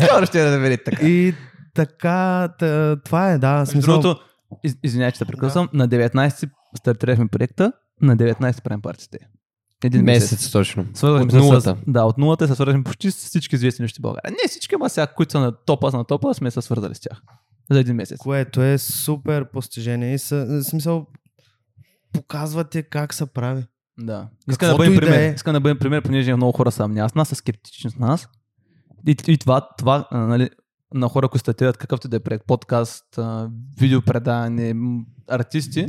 [0.06, 1.08] Скоро ще да видите така.
[1.08, 1.34] И
[1.74, 3.65] така, та, това е, да.
[3.65, 4.22] Смисъл, другото,
[4.63, 9.17] из, извинявай, че те прекъсвам, на 19 стартирахме проекта, на 19 правим партите.
[9.84, 10.32] Един месец.
[10.32, 10.86] Месец точно.
[10.94, 11.62] Свързахме От нулата.
[11.62, 14.32] С, да, от нулата се свързахме почти с всички известни неща в България.
[14.32, 17.00] Не всички, ама сега, които са на топа, са на топа, сме се свързали с
[17.00, 17.22] тях.
[17.72, 18.17] За един месец.
[18.17, 21.08] което е супер постижение и са, в смисъл
[22.13, 23.63] показвате как се прави.
[24.00, 24.30] Да.
[24.50, 25.17] Искам да бъдем и да пример.
[25.17, 25.34] е.
[25.36, 28.30] Искам да бъдем пример, понеже много хора са аз нас са скептични с нас.
[29.08, 30.50] И, и това, това нали,
[30.93, 33.19] на хора, които статират какъвто да е проект, подкаст,
[33.80, 34.76] видеопредаване,
[35.30, 35.86] артисти,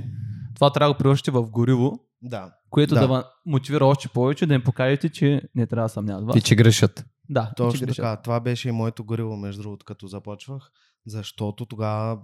[0.55, 2.53] това трябва да го приложите в гориво, Да.
[2.71, 3.09] което да.
[3.09, 3.31] Да.
[3.47, 6.37] мотивира още повече, да им покажете, че не трябва да съмняват.
[6.37, 7.05] И че грешат.
[7.31, 7.97] Да, че Точно грешат.
[7.97, 8.17] така.
[8.23, 10.71] Това беше и моето гориво, между другото, като започвах,
[11.07, 12.19] защото тогава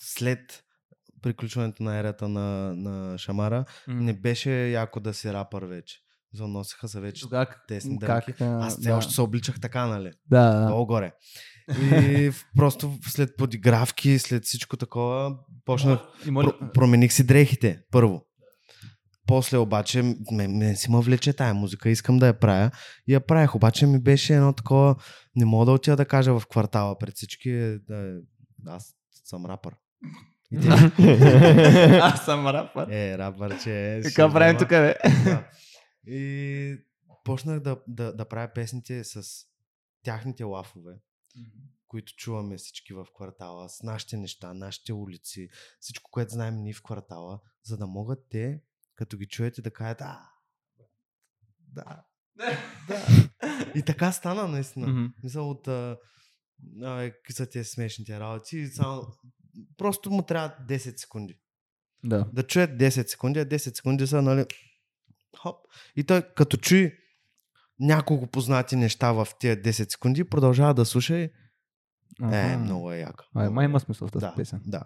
[0.00, 0.64] след
[1.22, 3.94] приключването на ерата на, на Шамара, М.
[3.94, 5.96] не беше яко да си рапър вече.
[6.34, 8.42] Заносиха се вече как, тесни как, дънки.
[8.42, 8.96] Аз все да.
[8.96, 10.10] още се обличах така, нали?
[10.30, 10.66] Да, да.
[10.66, 11.12] Долу горе.
[11.82, 18.26] И просто след подигравки, след всичко такова, почнах, Има про- промених си дрехите, първо.
[19.26, 22.70] После обаче, ме, ме си ме влече тая музика, искам да я правя.
[23.08, 24.96] И я правих, обаче ми беше едно такова,
[25.36, 28.18] не мога да отида да кажа в квартала пред всички, е, да,
[28.66, 29.74] аз съм рапър.
[32.02, 32.88] Аз съм рапър.
[32.90, 34.02] е, рапър, че е.
[34.02, 34.94] Така правим тук, бе.
[35.24, 35.50] Да.
[36.06, 36.76] И
[37.24, 39.22] почнах да, да, да правя песните с
[40.02, 40.94] тяхните лафове,
[41.88, 45.48] които чуваме всички в квартала, с нашите неща, нашите улици,
[45.80, 48.62] всичко, което знаем ние в квартала, за да могат те,
[48.94, 50.28] като ги чуете, да кажат, а,
[51.58, 52.04] да,
[52.36, 52.58] да.
[53.74, 54.86] И така стана, наистина.
[54.86, 55.06] Мгм.
[55.22, 55.98] Мисля от, а,
[56.82, 59.06] а, какви са тези смешните работи, само,
[59.76, 61.38] просто му трябва 10 секунди
[62.04, 62.28] Да.
[62.32, 64.46] да чуят 10 секунди, а 10 секунди са, нали,
[65.38, 65.56] хоп.
[65.96, 66.92] И той като чуи
[67.80, 71.30] няколко познати неща в тия 10 секунди, продължава да слуша и
[72.32, 72.96] е, много е.
[72.96, 74.60] Ай, Много май има смисъл в тази да, песен.
[74.66, 74.82] Да.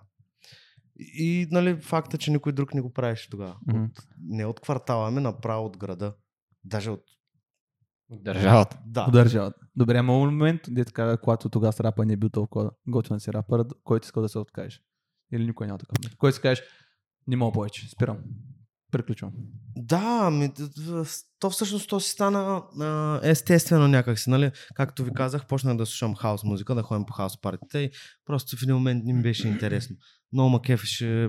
[0.98, 3.56] И, нали, факта, че никой друг не го правеше тогава.
[3.66, 3.84] Мгм.
[3.84, 6.14] От, не от квартала, ами направо от града.
[6.64, 7.02] Даже от...
[8.10, 8.78] Държавата.
[8.86, 9.06] Да.
[9.08, 9.54] Удържават.
[9.76, 13.32] Добре, има момент, де така, когато тогава с рапа не е бил толкова готин си
[13.32, 14.80] рапър, който искал да се откажеш.
[15.32, 16.16] Или никой няма такъв.
[16.16, 16.64] Който си кажеш,
[17.26, 18.18] не мога повече, спирам.
[18.92, 19.32] Приключвам.
[19.76, 21.04] Да, д-
[21.38, 24.50] то всъщност то си стана а, естествено някакси, нали?
[24.74, 27.90] Както ви казах, почнах да слушам хаос музика, да ходим по хаос партите и
[28.24, 29.96] просто в един момент не ми беше интересно.
[30.32, 31.28] Много ма кефеше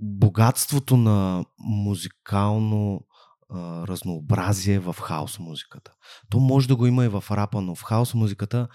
[0.00, 3.06] богатството на музикално
[3.50, 5.92] а, разнообразие в хаос музиката.
[6.30, 8.68] То може да го има и в рапа, но в хаос музиката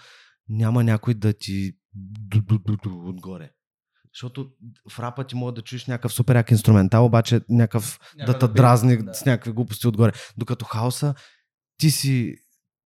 [0.48, 1.72] няма някой да ти
[2.86, 3.50] отгоре.
[4.14, 4.50] Защото
[4.90, 8.96] в рапа ти може да чуеш някакъв супер як инструментал, обаче някакъв да те дразни
[8.96, 9.14] да.
[9.14, 10.12] с някакви глупости отгоре.
[10.36, 11.14] Докато хаоса,
[11.78, 12.36] ти си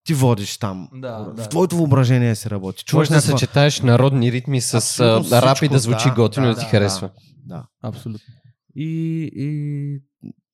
[0.10, 0.90] ти водиш там.
[0.94, 1.50] Да, в да.
[1.50, 2.86] твоето въображение се работи.
[2.86, 3.38] Чуваш да някаква...
[3.38, 6.66] съчетаеш народни ритми с Абсолютно рап и да звучи да, готино и да, да ти
[6.66, 7.10] да, харесва.
[7.46, 7.68] Да.
[7.84, 8.34] Абсолютно.
[8.76, 10.02] И, и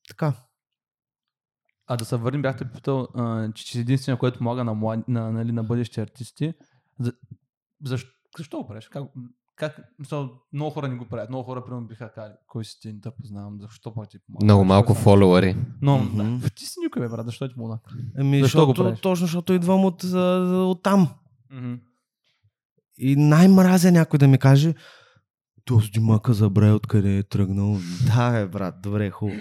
[0.07, 0.33] така.
[1.87, 5.07] А да се върнем, бяхте питал, а, че, че си единствено, което помага на, млад,
[5.07, 6.53] на, нали, на бъдещи артисти.
[6.99, 7.13] За,
[7.83, 8.87] защо, защо го правиш?
[8.87, 9.03] Как,
[9.55, 11.29] как, мисъл, много хора не го правят.
[11.29, 14.45] Много хора, примерно, биха казали, кой си ти, не те познавам, защо пък ти помага?
[14.45, 15.55] Много малко фолуари.
[15.81, 16.37] Но, Мгм.
[16.37, 17.79] да, ти си никой, бе, брат, защо ти помогна?
[18.17, 18.99] Ами, Защо го защото, правиш?
[18.99, 21.09] точно защото идвам от, от там.
[21.51, 21.73] Мгм.
[22.97, 24.73] И най-мразя някой да ми каже
[25.65, 27.77] този димака забравя откъде е тръгнал.
[28.07, 29.39] Да, бе, брат, добре, хубаво.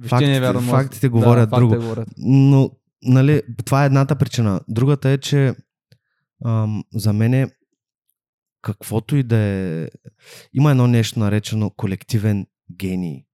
[0.00, 1.70] Въобще не е вярно, фактите говорят да, друго.
[1.72, 2.08] Фактите говорят.
[2.16, 2.70] Но,
[3.02, 4.60] нали, това е едната причина.
[4.68, 5.54] Другата е, че
[6.44, 7.50] ам, за мен е
[8.62, 9.88] каквото и да е...
[10.52, 13.24] Има едно нещо наречено колективен гений.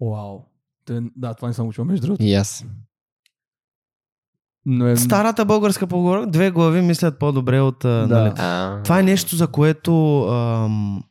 [0.00, 0.40] Вау.
[1.16, 2.24] Да, това не съм учил, между другото.
[2.24, 2.64] И аз.
[4.66, 4.96] Но е...
[4.96, 7.78] Старата българска поговорка, две глави мислят по-добре от...
[7.78, 8.06] Да.
[8.06, 10.22] Нали, А, това е нещо, за което...
[10.28, 11.02] Ам,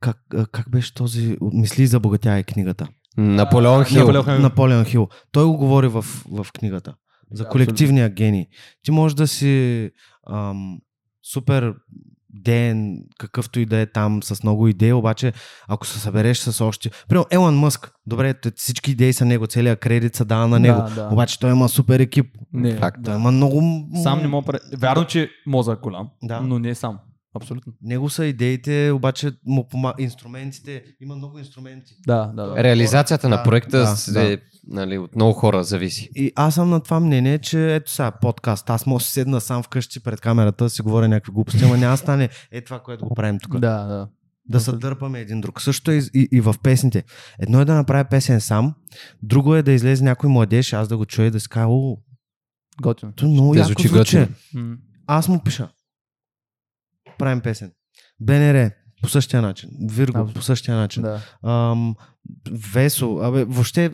[0.00, 0.16] как,
[0.52, 1.36] как беше този...
[1.40, 2.88] Мисли за богатя книгата.
[3.16, 3.98] Наполеон Хил.
[3.98, 4.38] Наполеон Хил.
[4.38, 5.08] Наполеон Хил.
[5.32, 6.94] Той го говори в, в книгата.
[7.32, 8.46] За Да, колективния гений.
[8.82, 9.90] Ти можеш да си
[10.30, 10.80] ам,
[11.32, 11.74] супер
[12.34, 15.32] ден, какъвто и да е там, с много идеи, обаче
[15.68, 16.90] ако се събереш с още...
[17.08, 20.94] Примерно Елон Мъск, добре, всички идеи са него, целият кредит се дава на него, Да,
[20.94, 21.08] да.
[21.12, 22.26] обаче той има супер екип.
[22.52, 22.98] Не, Факт.
[23.04, 23.62] Той има много...
[24.02, 24.58] Сам не мога...
[24.76, 26.40] Вярно, че мозък е голям, Да.
[26.40, 26.98] но не сам.
[27.34, 27.72] Абсолютно.
[27.82, 29.94] Него са идеите, обаче му пома...
[29.98, 31.94] инструментите, има много инструменти.
[32.06, 32.64] Да, да, да.
[32.64, 36.10] Реализацията Да, на проекта да, с- е, нали, от много хора зависи.
[36.14, 39.62] И аз съм на това мнение, че ето сега подкаст, аз мога да седна сам
[39.62, 43.04] вкъщи пред камерата да си говоря някакви глупости, ама няма да стане е това, което
[43.04, 43.52] го правим тук.
[43.52, 44.08] Да, да.
[44.48, 45.60] Да се дърпаме един друг.
[45.62, 47.04] Също е и, и, и в песните.
[47.38, 48.74] Едно е да направя песен сам,
[49.22, 51.96] друго е да излезе някой младеж, аз да го чуя и да си кажа, о,
[52.82, 53.12] Готино.
[53.12, 54.26] то много Да яко звучи.
[54.54, 54.76] М.
[55.06, 55.68] Аз му пиша.
[57.20, 57.72] Правим песен.
[58.20, 58.70] БНР
[59.02, 59.70] по същия начин.
[59.82, 60.34] Вирго Абсолютно.
[60.34, 61.02] по същия начин.
[61.02, 61.20] Да.
[61.44, 61.94] Ам,
[62.72, 63.90] Весо, абе, въобще,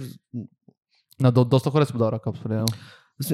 [1.21, 2.67] На до, доста хора си подал ръка, определено.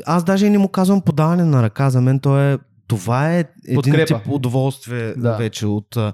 [0.06, 3.38] аз даже и не му казвам подаване на ръка, за мен то е, това е
[3.64, 4.06] един Подкрепа.
[4.18, 5.36] тип удоволствие Да.
[5.36, 6.12] вече от, а,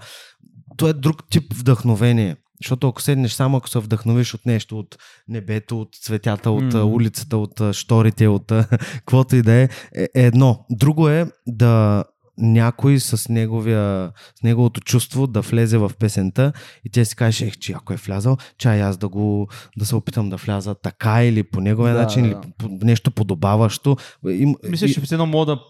[0.77, 2.37] то е друг тип вдъхновение.
[2.63, 4.97] Защото ако седнеш само, ако се вдъхновиш от нещо, от
[5.29, 9.63] небето, от цветята, от а, улицата, от а, шторите, от а, каквото и да е,
[9.95, 10.67] е е едно.
[10.71, 12.05] Друго е да
[12.39, 16.53] някой с, неговия, с неговото чувство да влезе в песента
[16.85, 19.97] и тя си каже, ех, че ако е влязал, чай аз да го да се
[19.97, 22.29] опитам да вляза така или по неговия Да, начин, да.
[22.29, 23.97] или по, по нещо подобаващо.
[24.25, 25.61] Мисля, и- че все едно мога да,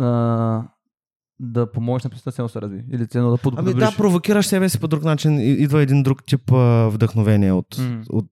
[0.00, 0.62] а,
[1.40, 2.84] да помогнеш на песента да се разви.
[2.92, 3.64] Или едно да подобриш.
[3.64, 5.38] Ами да, провокираш себе си по друг начин.
[5.38, 8.02] и- Идва един друг тип а, вдъхновение от, М.
[8.08, 8.26] от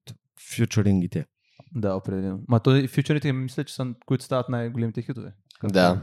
[0.51, 1.25] фьючерингите.
[1.75, 2.39] Да, определено.
[2.49, 5.33] Ма той фьючерите мисля, че са, които стават най-големите хитове.
[5.65, 6.01] Да.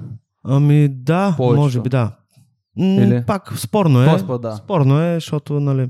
[0.49, 1.61] Ами да, Повечето.
[1.61, 2.11] може би да.
[2.77, 3.23] Или?
[3.27, 4.05] Пак спорно е.
[4.05, 4.55] По-спор, Е, да.
[4.55, 5.89] Спорно е, защото, нали...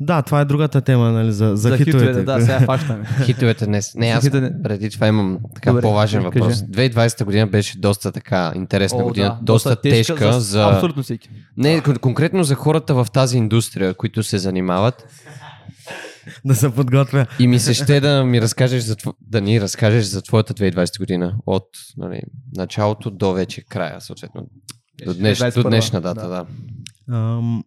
[0.00, 2.06] Да, това е другата тема, нали, за, за, За хитовете.
[2.06, 3.04] хитовете, да, сега фащаме.
[3.24, 3.94] Хитовете днес.
[3.94, 4.30] Не, аз
[4.62, 6.40] преди това имам така Добре, по-важен кажи.
[6.40, 6.54] въпрос.
[6.56, 9.28] 2020 година беше доста така интересна О, година.
[9.28, 10.62] да, доста, тежка, за...
[10.64, 11.28] Абсолютно всеки.
[11.56, 15.06] Не, кон- конкретно за хората в тази индустрия, които се занимават.
[16.44, 17.26] да се подготвя.
[17.38, 19.14] И ми се ще да ми разкажеш за, тво...
[19.20, 21.38] да ни разкажеш за твоята 2020 година.
[21.46, 22.22] От нали,
[22.56, 24.46] началото до вече края, съответно.
[25.04, 26.28] До, днеш, до 21-а, днешна дата, да.
[26.28, 26.46] да.
[27.16, 27.64] Ам,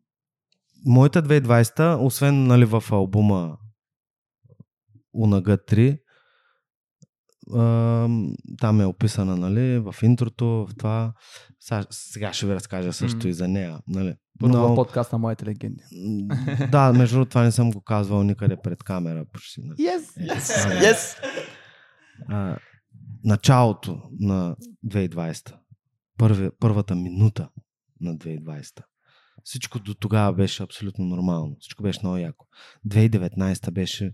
[0.86, 3.58] моята 2020, освен нали, в албума
[5.16, 5.98] UNAG 3, ам,
[8.60, 11.14] там е описана нали, в интрото, в това.
[11.90, 13.30] Сега, ще ви разкажа също М.
[13.30, 13.80] и за нея.
[13.88, 14.16] Нали.
[14.40, 15.84] Първо Но- подкаст на моите легенди.
[16.72, 19.26] Да, между другото това не съм го казвал никъде пред камера.
[19.34, 19.78] Почти, нали.
[19.78, 20.34] Yes!
[20.34, 20.82] Yes!
[20.82, 21.18] Yes!
[22.30, 22.58] а,
[23.24, 24.56] началото на
[24.88, 25.56] 2020,
[26.18, 27.50] първи, първата минута
[28.02, 28.82] на 2020.
[29.44, 31.56] Всичко до тогава беше абсолютно нормално.
[31.60, 32.46] Всичко беше много яко.
[32.88, 34.12] 2019 беше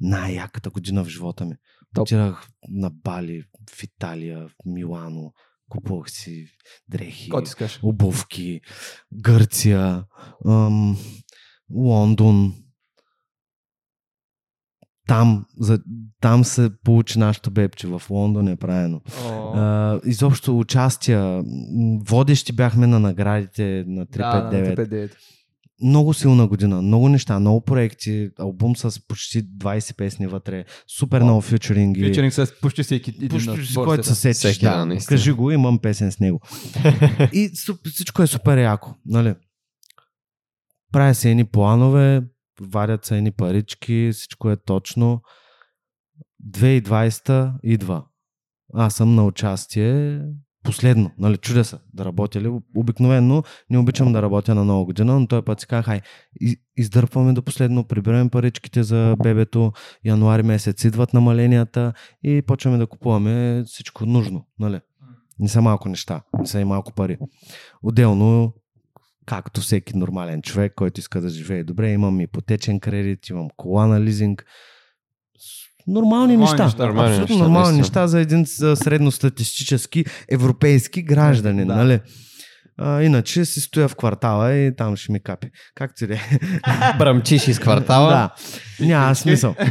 [0.00, 1.54] най-яката година в живота ми.
[1.94, 2.02] Топ.
[2.02, 5.32] Отирах на Бали, в Италия, в Милано,
[5.68, 6.46] купувах си
[6.88, 7.30] дрехи,
[7.82, 8.60] обувки,
[9.12, 10.04] Гърция,
[10.46, 10.96] ам,
[11.70, 12.54] Лондон.
[15.08, 15.82] Там, за,
[16.20, 17.86] там се получи нашото бебче.
[17.86, 19.00] В Лондон е правено.
[19.54, 21.42] А, изобщо участия.
[22.00, 24.76] Водещи бяхме на наградите на 359.
[24.76, 25.16] 359.
[25.84, 26.82] Много силна година.
[26.82, 28.30] Много неща, много проекти.
[28.38, 30.64] Албум с почти 20 песни вътре.
[30.98, 32.04] Супер много фьючеринги.
[32.04, 34.50] Фичеринг с почти всеки един Почти с който се сетиш.
[34.50, 34.98] Всеки, да, Да.
[35.06, 36.40] Кажи го, имам песен с него.
[37.32, 37.50] и
[37.92, 38.94] всичко е супер яко.
[39.06, 39.34] Нали?
[40.92, 42.22] Правя се едни планове,
[42.60, 45.20] вадят се едни парички, всичко е точно.
[46.50, 48.04] 2020 идва.
[48.74, 50.20] Аз съм на участие
[50.64, 52.60] последно, нали, чудя се да работя ли.
[52.76, 56.00] Обикновено не обичам да работя на нова година, но този път си казах, хай,
[56.76, 59.72] издърпваме до последно, прибираме паричките за бебето,
[60.04, 64.80] януари месец идват намаленията и почваме да купуваме всичко нужно, нали.
[65.38, 67.18] Не са малко неща, не са и малко пари.
[67.82, 68.54] Отделно,
[69.26, 74.00] както всеки нормален човек, който иска да живее добре, имам ипотечен кредит, имам кола на
[74.00, 74.44] лизинг.
[75.86, 76.64] Нормални, Нормални неща.
[76.64, 77.78] неща, нормални Абсолютно неща, нормални наистина.
[77.78, 81.74] неща за един средностатистически европейски гражданин, Да.
[81.76, 82.00] нали?
[82.78, 85.50] А, иначе си стоя в квартала и там ще ми капи.
[85.74, 86.20] Как ти де?
[86.98, 88.10] Бръмчиш из квартала.
[88.10, 88.34] Да.
[88.80, 89.54] Няма смисъл.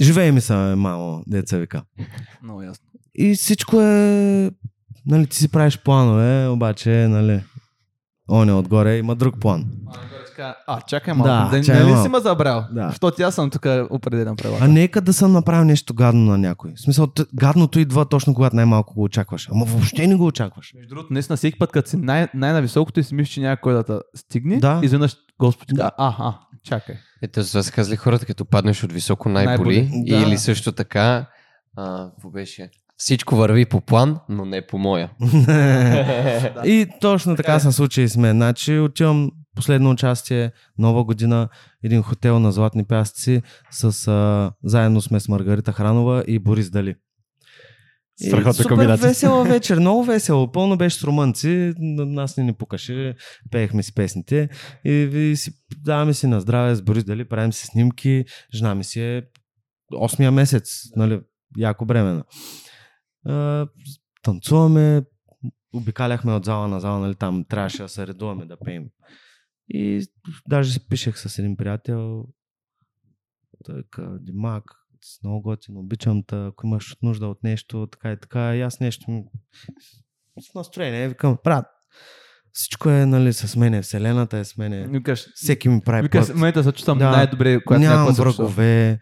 [0.00, 1.82] Живее ми се, мамо, деца вика.
[2.42, 2.84] Много ясно.
[3.14, 4.50] И всичко е...
[5.06, 7.40] Нали, ти си правиш планове, обаче, нали,
[8.28, 9.64] он е отгоре, има друг план.
[9.88, 9.98] А,
[10.86, 11.28] чакай малко.
[11.28, 12.02] Да, Да, чакай нали малко.
[12.04, 12.64] си ме забрал?
[12.72, 12.88] Да.
[12.88, 14.58] Защото аз съм тук определен правила.
[14.62, 16.72] А нека да съм направил нещо гадно на някой.
[16.76, 19.48] В смисъл, гадното идва точно когато най-малко го очакваш.
[19.52, 20.72] Ама въобще не го очакваш.
[20.74, 23.84] Между другото, наистина всеки път, като си най- най-нависокото и си мислиш, че някой да
[23.84, 24.80] те стигне, Да.
[24.82, 25.80] изведнъж Господ ти Да.
[25.80, 26.94] казва, аха, чакай.
[27.22, 29.76] Ето, това са казали хората, като паднеш от високо най-боли.
[29.82, 30.04] Най-боли.
[30.10, 30.16] Да.
[30.16, 31.26] Или също така,
[31.76, 32.70] а, беше?
[32.96, 35.10] Всичко върви по план, но не по моя.
[36.64, 38.36] и точно така се случи и с мен.
[38.36, 39.30] Значи отивам
[39.60, 41.48] последно участие, нова година,
[41.84, 46.94] един хотел на Златни пясъци, с, а, заедно сме с Маргарита Хранова и Борис Дали.
[48.26, 49.08] Страхотна комбинация.
[49.08, 50.52] весело вечер, много весело.
[50.52, 53.14] Пълно беше с румънци, на нас не ни пукаше,
[53.50, 54.48] пеехме си песните
[54.84, 58.84] и, и си даваме си на здраве с Борис Дали, правим си снимки, жена ми
[58.84, 59.22] си е
[59.92, 61.20] 8-я месец, нали,
[61.58, 62.24] яко бремена.
[63.26, 63.66] А,
[64.22, 65.02] танцуваме,
[65.74, 68.84] обикаляхме от зала на зала, нали, там трябваше да се редуваме да пеем
[69.74, 70.06] И
[70.48, 72.24] даже си пишех с един приятел.
[73.64, 73.84] Той
[74.20, 74.64] Димак,
[75.02, 78.56] си много готин, обичам те, ако имаш нужда от нещо, така и така.
[78.56, 79.24] И аз нещо ми...
[80.40, 81.66] с настроение, викам, брат,
[82.52, 84.88] всичко е нали, с мене, вселената е с мене.
[84.88, 86.36] Викаш, Всеки ми прави викаш, път.
[86.36, 87.10] момента се чувствам Да.
[87.10, 89.00] най-добре, когато Нямам врагове,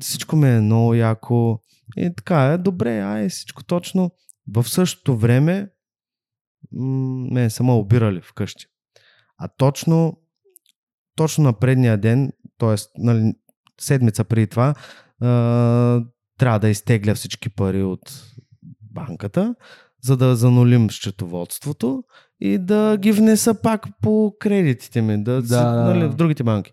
[0.00, 1.60] всичко ми е много яко.
[1.96, 4.10] И така е, добре, ай, всичко точно.
[4.54, 5.68] В същото време
[6.72, 8.66] м, ме са ме обирали вкъщи.
[9.42, 10.18] А точно,
[11.16, 12.74] точно на предния ден, т.е.
[12.98, 13.34] Нали,
[13.80, 14.74] седмица преди това,
[15.20, 15.28] а,
[16.38, 18.22] трябва да изтегля всички пари от
[18.80, 19.54] банката,
[20.02, 22.04] за да занулим счетоводството
[22.40, 26.72] и да ги внеса пак по кредитите ми, да, Да, нали, в другите банки.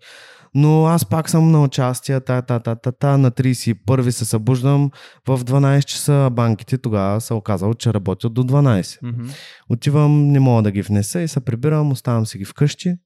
[0.54, 4.90] Но аз пак съм на участие, та, та, та, та, та, на 31 се събуждам
[5.28, 8.98] в 12 часа, банките тогава се оказало, че работят до 12.
[9.02, 9.28] Мгм.
[9.68, 12.96] Отивам, не мога да ги внеса и се прибирам, оставам си ги вкъщи.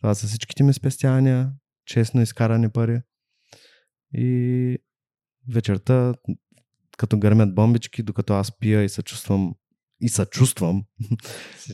[0.00, 1.50] Това са всичките ми спестявания,
[1.86, 3.00] честно изкарани пари.
[4.14, 4.78] И
[5.52, 6.14] вечерта,
[6.96, 9.54] като гърмят бомбички, докато аз пия и се чувствам
[10.00, 10.84] и се чувствам,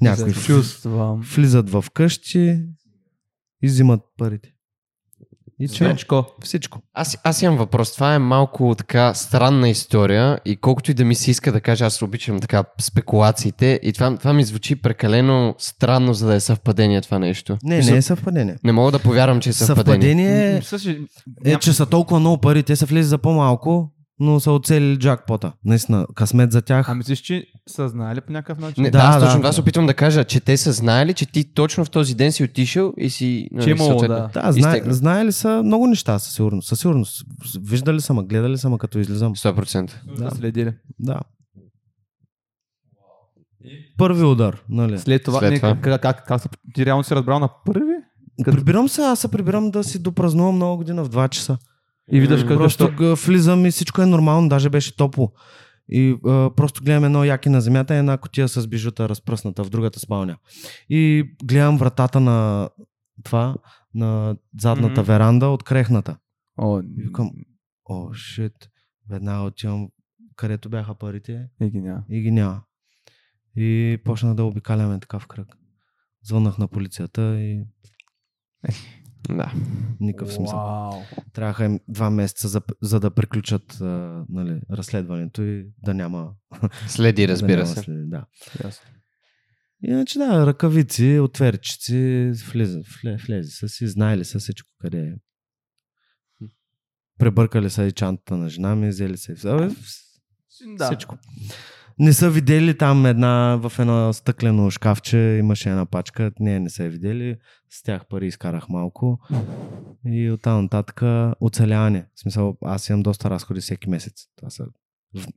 [0.02, 1.20] някой Се чувствам.
[1.20, 2.64] влизат в къщи
[3.62, 4.52] и взимат парите.
[5.60, 6.24] И че Свечко.
[6.42, 6.78] всичко.
[6.94, 7.92] Аз, аз имам въпрос.
[7.92, 11.86] Това е малко така странна история и колкото и да ми се иска да кажа,
[11.86, 17.00] аз обичам така спекулациите и това, това ми звучи прекалено странно, за да е съвпадение
[17.00, 17.58] това нещо.
[17.62, 18.56] Не, Мисля, не е съвпадение.
[18.64, 20.08] не мога да повярвам, че е съвпадение.
[20.08, 21.06] Съвпадение Съвпадение.
[21.46, 25.52] е, че са толкова много пари, те са влезли за по-малко, но са оцелили джакпота.
[25.64, 26.88] Наистина, късмет за тях.
[26.88, 28.82] А мислиш, че са знаели по някакъв начин?
[28.82, 29.26] Не, Да, да, аз да.
[29.26, 32.14] точно това се опитвам да кажа, че те са знаели, че ти точно в този
[32.14, 33.48] ден си отишъл и си...
[33.52, 34.42] нали, Че имало, съответно, да.
[34.42, 34.94] Да, знае, изтегна.
[34.94, 36.68] знаели са много неща, със сигурност.
[36.68, 37.24] Със сигурност.
[37.60, 39.34] Виждали са, ма гледали са, като излизам.
[39.34, 39.90] 100%.
[40.18, 40.30] Да.
[40.30, 40.72] Следили.
[40.98, 41.20] Да.
[43.98, 44.98] Първи удар, нали?
[44.98, 45.76] След това, След не, това.
[45.76, 46.42] Как, как, как,
[46.74, 47.92] ти реално си разбрал на първи?
[48.44, 51.58] Като- Прибирам се, аз се прибирам да си допразнувам нова година в 2 часа.
[52.12, 55.32] И виждаш какво Просто г- влизам и всичко е нормално, даже беше топло.
[55.88, 60.00] И а, просто гледам едно яки на земята една котия с бижута разпръсната в другата
[60.00, 60.36] спалня.
[60.88, 62.68] И гледам вратата на
[63.24, 63.56] това,
[63.94, 65.02] на задната Мгм.
[65.02, 66.16] веранда от крехната.
[66.58, 67.30] О, И викам,
[67.84, 68.68] о, шит,
[69.10, 69.88] веднага отивам
[70.36, 72.02] където бяха парите и ги няма.
[72.10, 72.62] и ги няма.
[73.56, 75.56] И почнах да обикаляме така в кръг.
[76.22, 77.64] Звъннах на полицията и
[79.28, 79.52] Да.
[80.00, 80.58] никакъв смисъл.
[80.58, 80.92] Вау.
[81.32, 86.32] Трябваха им два месеца за, за да приключат а, нали, разследването и да няма.
[86.88, 87.80] Следи, да разбира няма се.
[87.80, 88.26] Следи, да.
[89.84, 95.14] Иначе да, ръкавици, отверчици, влиза, вле, влезе са си, знаели са всичко къде е.
[97.18, 99.68] Пребъркали са и чантата на жена ми, взели са и абе,
[100.78, 100.86] Да.
[100.86, 101.18] всичко.
[101.98, 106.32] Не са видели там една, в едно стъклено шкафче имаше една пачка.
[106.40, 107.36] Не, не са я видели.
[107.76, 109.18] С тях пари изкарах малко.
[110.06, 111.02] И оттам нататък
[111.40, 112.08] оцеляване.
[112.14, 114.26] В смисъл, аз имам доста разходи всеки месец.
[114.36, 114.66] Това са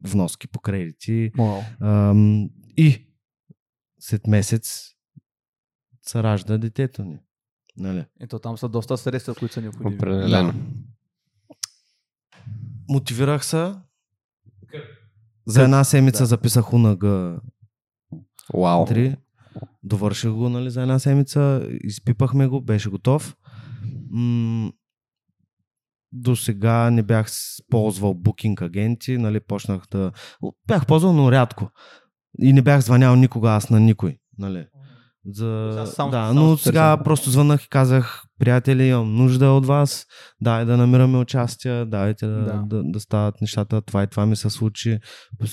[0.03, 1.31] вноски по кредити.
[1.37, 1.61] Вау.
[1.81, 3.07] Ам, и
[3.99, 4.89] след месец
[6.01, 7.19] се ражда детето ни.
[7.77, 8.05] Нали?
[8.19, 9.95] Ето там са доста средства, които са необходими.
[9.95, 10.53] Определено.
[12.89, 13.73] Мотивирах се.
[15.45, 16.27] За една седмица Да.
[16.27, 17.03] записах УНГ
[18.53, 18.85] Вау.
[18.85, 19.17] 3.
[19.83, 21.67] Довърших го нали, за една седмица.
[21.83, 23.35] Изпипахме го, беше готов.
[24.09, 24.71] М-
[26.11, 27.29] до сега не бях
[27.71, 30.11] ползвал букинг агенти, нали, почнах да...
[30.67, 31.69] Бях ползвал, но рядко.
[32.39, 34.17] И не бях звънял никога аз на никой.
[34.37, 34.65] Нали.
[35.25, 35.83] За...
[35.87, 37.03] Само- да, само но се сега търся.
[37.03, 40.05] просто звънах и казах, приятели, имам нужда от вас,
[40.41, 42.63] дай да намираме участие, дайте да, Да.
[42.65, 42.81] да.
[42.85, 44.99] Да, стават нещата, това и това ми се случи.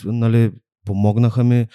[0.05, 0.53] Нали,
[0.85, 1.67] помогнаха ми,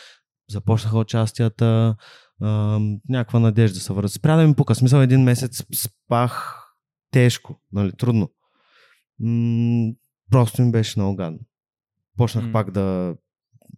[0.51, 1.95] започнаха участията,
[2.41, 2.79] а,
[3.09, 4.13] някаква надежда се върза.
[4.13, 4.75] Спря да ми пука.
[4.75, 6.63] Смисъл един месец спах
[7.11, 8.29] тежко, нали, трудно.
[9.19, 9.91] М-
[10.31, 11.39] просто ми беше много гадно.
[12.17, 12.51] Почнах М.
[12.51, 13.15] пак да,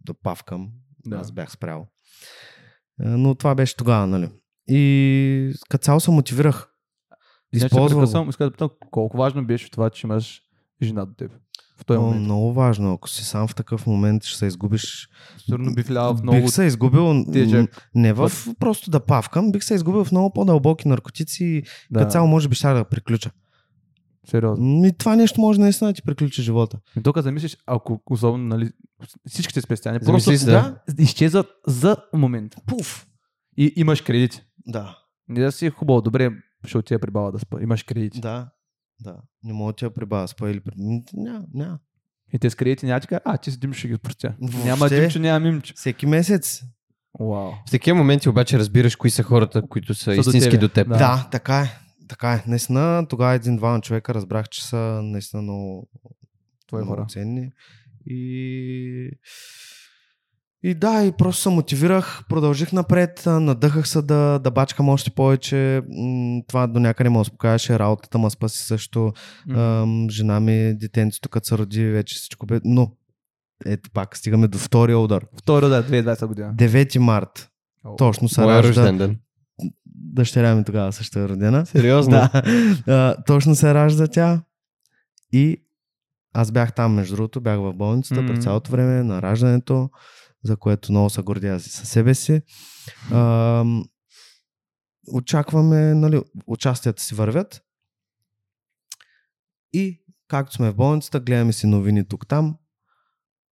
[0.06, 0.70] да павкам.
[1.06, 1.16] Да.
[1.16, 1.88] Аз бях спрял.
[3.00, 4.30] А, Но това беше тогава, нали.
[4.68, 6.70] И като цяло се мотивирах.
[7.54, 7.68] Използвам.
[7.86, 8.12] Използвах го.
[8.12, 10.42] Съм, искам да питам, колко важно беше това, че имаш
[10.84, 11.32] жена до теб
[11.84, 12.22] в този момент.
[12.22, 12.94] много важно.
[12.94, 15.10] Ако си сам в такъв момент, ще се изгубиш.
[15.46, 19.74] Сигурно би в много Бих се изгубил тежък не в просто да павкам, бих се
[19.74, 23.32] изгубил в много по-дълбоки наркотици и да, като цяло може би ще да приключа.
[24.30, 24.86] сериозно.
[24.86, 26.78] И това нещо може наистина да ти приключи живота.
[26.98, 28.72] И тук замислиш, ако особено нали,
[29.28, 30.76] всичките спестяния просто се, да.
[31.00, 32.56] изчезват за момент.
[32.68, 33.08] Пуф!
[33.58, 34.42] И имаш кредит.
[34.68, 34.98] Да.
[35.30, 36.32] Не да си хубаво, добре,
[36.66, 37.62] ще отида при баба да спа.
[37.62, 38.14] Имаш кредит.
[38.22, 38.50] Да.
[39.04, 39.16] Да.
[39.44, 40.60] Не мога да я прибавя спа или...
[40.60, 41.80] при- М, Няма, няма.
[42.34, 42.56] И те с
[43.00, 44.36] ти кажа, а, ти си Димчо ще ги простя.
[44.42, 44.66] Въобще.
[44.66, 45.74] Няма Димчо, няма Мимчо.
[45.76, 46.64] Всеки месец.
[47.20, 47.52] Вау.
[47.68, 50.58] В такива моменти обаче разбираш кои са хората, които са до истински тебе.
[50.58, 50.88] до теб.
[50.88, 50.98] Да.
[50.98, 51.68] Да, така е.
[52.08, 52.44] Така е.
[52.48, 55.90] Наистина, тогава един-двама човека разбрах, че са наистина много,
[56.68, 57.08] Твои много хора.
[57.10, 57.52] ценни.
[58.06, 59.10] И...
[60.66, 65.82] И да, и просто се мотивирах, продължих напред, надъхах се да, да бачкам още повече.
[66.48, 69.14] Това до някъде ме успокояваше, работата ме спаси също.
[69.50, 72.60] Ам, жена ми, детенцето, като се роди, вече всичко бе.
[72.66, 72.92] Но,
[73.66, 75.26] ето пак, стигаме до втория удар.
[75.42, 76.54] Второ да, 2020 година.
[76.56, 77.50] 9 март.
[77.86, 77.96] О.
[77.96, 78.82] Точно се Моя ражда.
[78.82, 79.20] рожден ден.
[79.86, 81.66] Дъщеря ми тогава също е родена.
[81.66, 82.12] Сериозно?
[82.12, 82.42] Да.
[82.88, 84.42] А, точно се ражда тя.
[85.32, 85.58] И
[86.34, 88.34] аз бях там, между другото, бях в болницата Мгм.
[88.34, 89.90] през цялото време на раждането,
[90.44, 92.42] за което много се гордя със себе си.
[93.12, 93.84] Ам,
[95.14, 97.62] очакваме, нали, участията си вървят.
[99.74, 102.56] И както сме в болницата, гледаме си новини тук-там.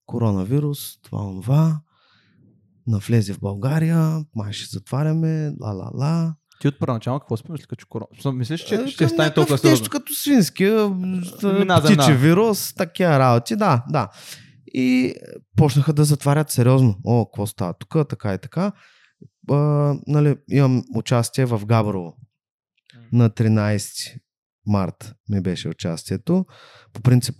[0.05, 1.81] Коронавирус, това, онова.
[2.87, 6.35] Навлезе в България, май ще затваряме, ла-ла-ла.
[6.61, 8.07] Ти от първоначално какво си помисли, като корона?
[8.33, 9.89] Мислиш, че Е, ще стане толкова Нещо сериозно?
[9.89, 14.09] като свински, а, птичи вирус, такива работи, да, да.
[14.73, 15.13] И
[15.57, 16.97] почнаха да затварят сериозно.
[17.05, 18.71] О, какво става тук, така и така.
[19.49, 19.55] А,
[20.07, 22.17] нали, имам участие в Габрово.
[23.11, 24.19] На 13
[24.67, 26.45] март ми беше участието.
[26.93, 27.35] По принцип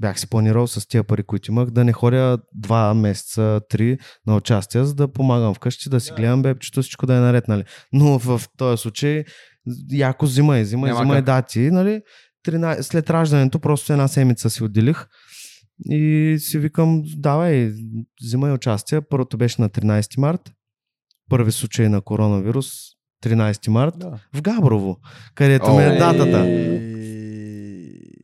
[0.00, 4.36] бях си планирал с тия пари, които имах, да не ходя два месеца, три на
[4.36, 7.64] участие, за да помагам вкъщи, да си гледам бебчето, всичко да е наред, нали.
[7.92, 9.24] Но в този случай
[9.90, 11.24] яко взимай, взимай, Няма взимай как.
[11.24, 12.00] дати, нали.
[12.46, 15.06] 13, след раждането просто една седмица си отделих
[15.84, 17.72] и си викам, давай,
[18.22, 19.00] взимай участие.
[19.00, 20.40] Първото беше на 13 март.
[21.30, 22.66] Първи случай на коронавирус
[23.24, 24.18] 13 март Да.
[24.34, 24.96] в Габрово,
[25.34, 26.44] където ми е датата.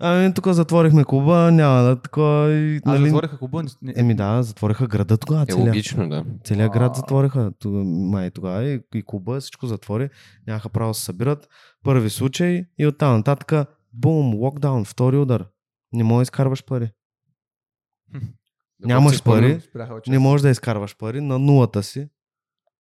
[0.01, 2.53] Ами тук затворихме клуба, няма да такова.
[2.53, 3.05] и, А, Нали...
[3.05, 3.65] затвориха клуба.
[3.83, 5.43] не- Еми да, затвориха града тогава.
[5.43, 6.25] Е Целия, логично, да.
[6.45, 7.53] целият град затвориха.
[7.59, 10.09] Тога, май тогава и, и клуба, всичко затвори.
[10.47, 11.49] Нямаха право да се събират.
[11.85, 15.47] Първи случай и оттам нататък бум, локдаун, втори удар.
[15.93, 16.91] Не можеш да изкарваш пари.
[18.81, 20.13] Нямаш си спомням, пари, участие.
[20.13, 22.09] не можеш да изкарваш пари на нулата си.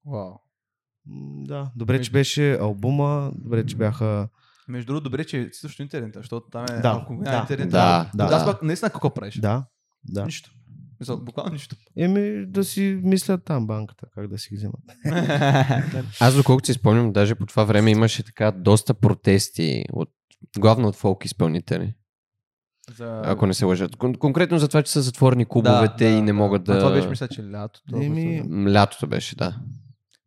[0.07, 0.33] Вау.
[1.45, 4.29] Да, добре, че беше албума, добре, че бяха...
[4.69, 6.81] Между другото, добре, че си също интернет, защото там е...
[6.81, 8.27] Да, ако да, интернет, да, да.
[8.27, 8.35] да.
[8.35, 9.41] Аз пак наистина какво правиш?
[9.41, 9.65] Да,
[10.05, 10.25] да.
[10.25, 10.51] Нищо.
[11.01, 11.77] Мисъл, буквално нищо.
[11.97, 14.81] Еми да си мислят там банката, как да си ги вземат.
[16.21, 20.11] Аз доколкото си спомням, даже по това време имаше така доста протести, от,
[20.59, 21.95] главно от фолк изпълнители,
[22.97, 23.23] За...
[23.25, 23.97] ако не се лъжат.
[23.97, 26.73] Кон- конкретно за това, че са затворени клубовете и не могат да...
[26.73, 27.97] А това беше, мисля, че лятото.
[27.97, 29.57] Еми, Лятото беше, да.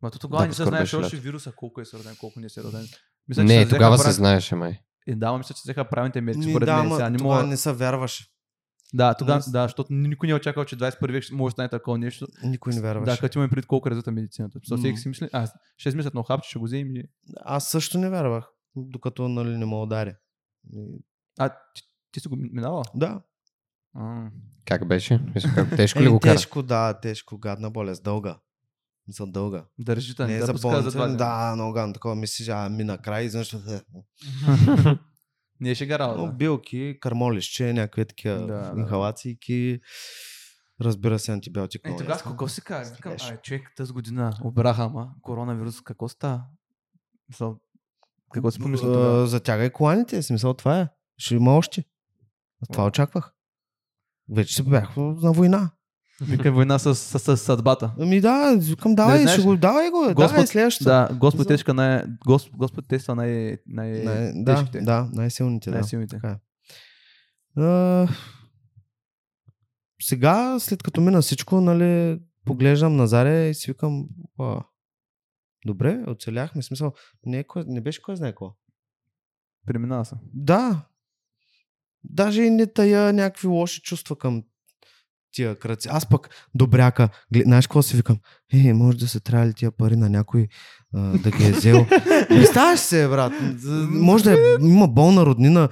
[0.02, 2.62] Ма то тогава Да, не се знаеше още вируса, колко е роден, колко не се
[2.62, 2.86] роден.
[3.28, 4.80] Мисля, че Не, взеха тогава се прав- знаеше, май.
[5.06, 6.92] Е, да, мисля, че се взеха правилните мерки, според да, мен.
[6.92, 7.42] Сега не мога...
[7.42, 8.26] не се вярваше.
[8.94, 11.68] Да, тогава, да, защото никой не е очаквал, че 21 век ще може да стане
[11.68, 12.26] такова нещо.
[12.44, 13.12] Никой не вярваше.
[13.12, 14.58] Да, като имаме пред колко е развита медицината.
[14.58, 17.02] Защото всеки си мисли, а, ще измислят на хапче, ще го вземем и...
[17.36, 20.14] Аз също не вярвах, докато нали, не ме удари.
[20.72, 21.04] И-
[21.38, 21.82] А, ти,
[22.12, 22.82] ти си го минала?
[22.94, 23.22] Да.
[23.94, 24.26] А,
[24.64, 25.20] Как беше?
[25.54, 26.34] Как тежко ли го кара?
[26.34, 28.38] тежко, да, тежко, гадна болест, дълга.
[29.08, 29.64] За дълга.
[29.78, 31.16] държите, Не да, за дни.
[31.16, 31.94] Да, много гадно.
[31.94, 33.52] Такова мислиш, а ми накрая изведнъж.
[33.54, 33.80] е,
[35.60, 36.32] Не е шега Но работа.
[36.32, 39.38] билки, кармолище, някакви такива Да, инхалации.
[40.80, 41.80] Разбира се, антибиотик.
[41.84, 42.94] Е, тогава какво си казва?
[42.96, 46.42] Викам, ай, човек тази година обраха, ама коронавирус, какво става?
[47.28, 47.56] Мисъл,
[48.32, 49.26] какво си помисля А, тогава?
[49.26, 50.88] Затягай коланите, смисъл това е.
[51.18, 51.84] Ще има още.
[52.72, 53.34] Това очаквах.
[54.30, 55.70] Вече се бях на война.
[56.20, 57.94] Вика война с, с, с, съдбата.
[57.98, 60.90] Ами да, викам, давай, знаеш, ще го, давай го, давай Господ, следващата.
[60.90, 62.04] да, Господ тежка най...
[62.26, 63.58] Господ, Господ тества най...
[63.66, 63.90] най...
[63.90, 65.76] Най- да, да, най-силните, да.
[65.76, 66.16] най-силните.
[66.16, 66.38] Така е.
[67.62, 68.08] А,
[70.02, 74.08] сега, след като мина всичко, нали, поглеждам на Заря и си викам,
[74.38, 74.64] «Уа,
[75.66, 76.92] добре, оцеляхме, смисъл,
[77.26, 78.54] не, е не беше кой знае какво.
[79.66, 80.16] Преминава се.
[80.34, 80.86] Да.
[82.04, 84.42] Даже и не тая някакви лоши чувства към
[85.32, 85.88] тия кръци.
[85.90, 88.16] Аз пък добряка, глед, знаеш какво си викам?
[88.52, 90.48] Е, може да се трябва тия пари на някой
[90.94, 91.86] а, да ги е взел.
[92.28, 93.32] Представяш се, брат.
[93.90, 95.68] Може да е, има болна роднина.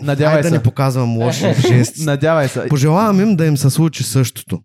[0.00, 0.54] Надявай да се.
[0.54, 2.04] не показвам лоши жести.
[2.04, 2.68] Надявай се.
[2.68, 4.62] Пожелавам им да им се случи същото.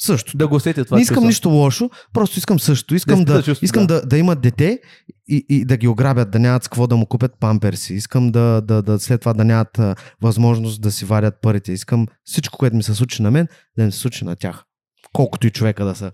[0.00, 0.36] Също.
[0.36, 1.26] Да го усетят това Не искам чувство.
[1.26, 2.94] нищо лошо, просто искам също.
[2.94, 4.00] Искам, изпита да, чувство, искам да.
[4.00, 4.06] да.
[4.06, 4.80] Да, имат дете
[5.28, 7.94] и, и да ги ограбят, да нямат с какво да му купят памперси.
[7.94, 11.72] Искам да, да, да след това да нямат а, възможност да си варят парите.
[11.72, 14.64] Искам всичко, което ми се случи на мен, да им се случи на тях.
[15.12, 16.12] Колкото и човека да са.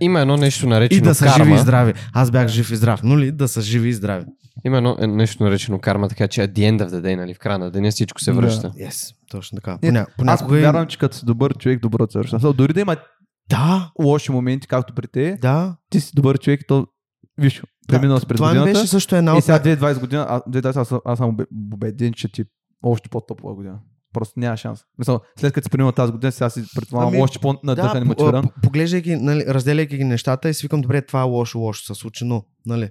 [0.00, 1.44] Има едно нещо наречено И да са карма.
[1.44, 1.94] живи и здрави.
[2.12, 4.24] Аз бях жив и здрав, но ли да са живи и здрави.
[4.64, 7.34] Има едно е, нещо наречено карма, така че at the end of the day, нали,
[7.34, 8.36] в края на деня всичко се Да.
[8.36, 8.70] връща.
[8.70, 9.72] Yes, точно така.
[9.72, 12.52] Не, Поня, Аз понякога и- вярвам, че като си добър човек, добро църква.
[12.52, 12.96] Дори да има
[13.50, 15.76] Да, лоши моменти, както при те, да.
[15.90, 16.86] ти си добър човек и то,
[17.38, 18.72] виж, преминал да, през това годината.
[18.72, 19.44] беше също една И от...
[19.44, 22.44] сега 2020 година, а, 2020 аз, аз съм убе- убеден, че ти е
[22.82, 23.78] още по-топла година.
[24.12, 24.80] Просто няма шанс.
[24.98, 28.06] Мисъл, след като си преминал тази година, сега си предполагам Ами, още по-надъхан и по-
[28.06, 28.42] мотивиран.
[28.44, 31.94] по- поглеждайки, нали, разделяйки ги нещата и си викам, добре, това е лошо, лошо се
[31.94, 32.90] случи, но, нали,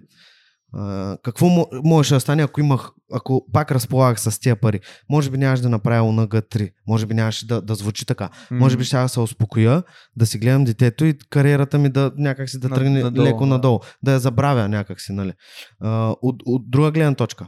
[1.23, 4.79] какво мо- можеше да стане, ако имах, ако пак разполагах с тия пари?
[5.09, 8.29] Може би нямаше да направя ОНГ 3, може би нямаше да, да звучи така.
[8.51, 9.83] Може би ще да се успокоя,
[10.15, 13.45] да си гледам детето и кариерата ми да някакси да тръгне надолу, леко да.
[13.45, 15.33] надолу, да я забравя някакси, нали.
[15.81, 17.47] А, от, от друга гледна точка,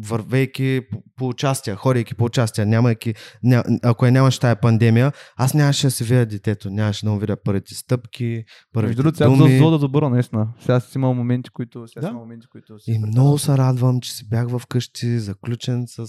[0.00, 5.54] вървейки по, по участия, ходейки по участия, нямайки, ня, ако я нямаше тая пандемия, аз
[5.54, 9.30] нямаше да си видя детето, нямаше да му видя първите стъпки, първите Между другото, сега
[9.30, 9.58] за думи.
[9.58, 10.48] зло да добро, наистина.
[10.60, 11.86] Сега си имал моменти, които...
[11.88, 12.06] Сега Да.
[12.06, 12.78] си моменти, които...
[12.78, 13.10] си И представял.
[13.10, 16.06] много се радвам, че си бях вкъщи, заключен с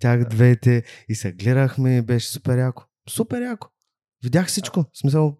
[0.00, 2.82] тях двете и се гледахме и беше супер яко.
[3.10, 3.68] Супер яко.
[4.24, 4.80] Видях всичко.
[4.92, 5.38] В смисъл,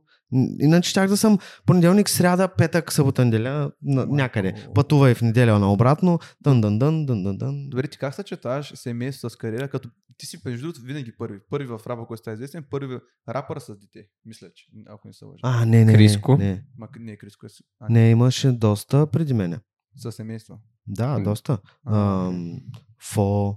[0.60, 4.68] иначе щях да съм понеделник, сряда, петък, събота, неделя, на, някъде.
[4.74, 7.68] Пътувай в неделя наобратно, дън, дън, дън, дън, дън, дън.
[7.68, 11.38] Добре, ти как съчетаваш семейство с кариера, като ти си между другото винаги първи.
[11.50, 12.98] Първи в рапа, който става известен, първи
[13.28, 14.08] рапър с дете.
[14.24, 15.40] Мисля, че ако не се лъжа.
[15.42, 16.36] А, не, не, Криско?
[16.36, 16.64] не, не.
[16.78, 17.48] Ма, не, Криско е
[17.80, 19.58] а, Не, имаше доста преди мене.
[19.96, 20.60] със семейство.
[20.86, 21.58] Да, доста.
[21.86, 22.60] Ам,
[23.02, 23.56] Фо,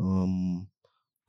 [0.00, 0.66] ам,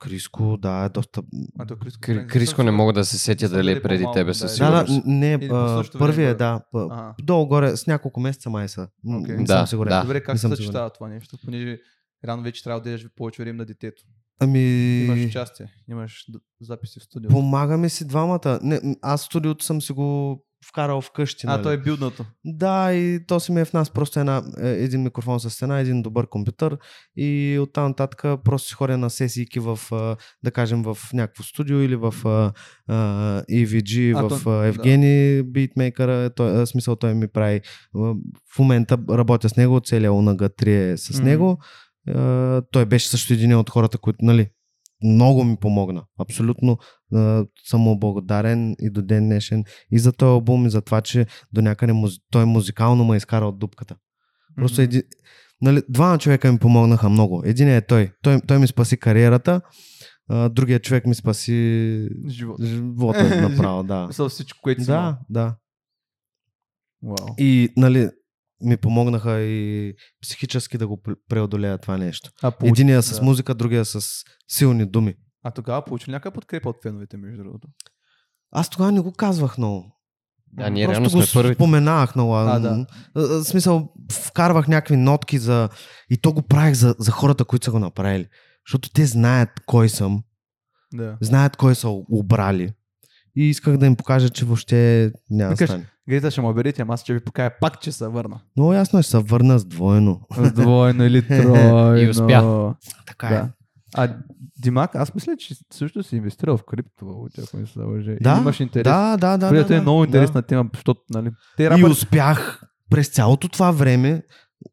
[0.00, 1.22] Криско, да, е доста.
[1.58, 4.30] А то Криско, Кри- не Криско не мога да се сетя дали е преди тебе
[4.30, 4.58] да, със е.
[4.58, 5.06] Да, да, сигурност.
[5.06, 6.60] не, Или по а, същото първия, време, да.
[6.74, 7.14] Ага.
[7.22, 8.88] Долу-горе, с няколко месеца май са.
[9.10, 9.36] Окей.
[9.36, 9.90] Не Да, съм сигурен.
[9.90, 10.02] да.
[10.02, 11.38] Добре, как се съчетава това нещо?
[11.44, 11.78] Понеже
[12.24, 14.02] рано вече трябва да дадеш повече време на детето.
[14.40, 14.60] Ами,
[15.00, 16.24] Имаш участие, имаш
[16.60, 17.30] записи в студио.
[17.30, 18.58] помагаме си двамата.
[18.62, 21.46] Не, аз студиото съм си го вкарал вкъщи.
[21.46, 21.62] А, нали?
[21.62, 22.24] той е билдното.
[22.44, 25.78] Да, и то си ми е в нас просто една, е, един микрофон с стена,
[25.78, 26.78] един добър компютър
[27.16, 29.78] и оттам нататък просто си ходя на сесийки в,
[30.42, 32.52] да кажем, в някакво студио или в а,
[33.42, 37.60] EVG, А, в то- Евгений, битмейкъра, той, смисъл той ми прави.
[38.54, 41.24] В момента работя с него, целият ОНГ 3 е с Мгм.
[41.28, 41.58] него.
[42.08, 44.48] А, той беше също един от хората, които, нали,
[45.04, 46.04] много ми помогна.
[46.18, 46.78] Абсолютно
[47.14, 51.00] а, съм му благодарен и до ден днешен и за този албум и за това,
[51.00, 52.18] че до някъде музи...
[52.30, 53.96] той музикално ме изкара от дупката.
[54.56, 54.84] Просто Мгм.
[54.84, 55.02] един...
[55.62, 57.42] Нали, двама човека ми помогнаха много.
[57.44, 58.12] Един е той.
[58.22, 59.60] Той, той ми спаси кариерата,
[60.28, 62.64] а, другия човек ми спаси Живот.
[62.64, 64.06] живота направо, да.
[64.08, 64.84] Мисъл всичко, което.
[64.84, 65.56] Да, да.
[67.02, 67.34] Вау.
[67.38, 68.08] И, нали,
[68.62, 72.30] ми помогнаха и психически да го пр- преодолея това нещо.
[72.42, 73.24] А, получи- Единия с да.
[73.24, 74.00] музика, другия с
[74.48, 75.14] силни думи.
[75.42, 77.68] А тогава получи ли някаква подкрепа от феновете, между другото?
[78.50, 79.96] Аз тогава не го казвах много.
[80.52, 81.54] Да, ние Просто го сме първите.
[81.54, 82.34] споменавах много.
[82.34, 82.86] А, да.
[83.14, 85.68] В смисъл, вкарвах някакви нотки за...
[86.10, 88.26] И то го правих за, за хората, които са го направили.
[88.66, 90.22] Защото те знаят кой съм,
[90.94, 91.18] Да.
[91.20, 92.72] знаят кой са обрали.
[93.36, 95.86] И исках да им покажа, че въобще няма да стане.
[96.08, 98.40] Гейта ще ме оберете, ама аз ще ви покая пак, че се върна.
[98.56, 100.20] Много ясно е, ще се върна с двойно.
[100.36, 101.96] С двойно или тройно.
[101.96, 102.74] И успя.
[103.06, 103.34] Така Да.
[103.34, 103.42] е.
[103.94, 104.16] А
[104.62, 108.16] Димак, аз мисля, че също си инвестирал в криптовалути, ако не се лъжа.
[108.20, 108.84] Да, Имаш интерес.
[108.84, 109.48] Да, да, да.
[109.48, 110.06] Което да, е да, много да.
[110.06, 111.90] интересна тема, защото, нали, те И рапър...
[111.90, 114.22] успях през цялото това време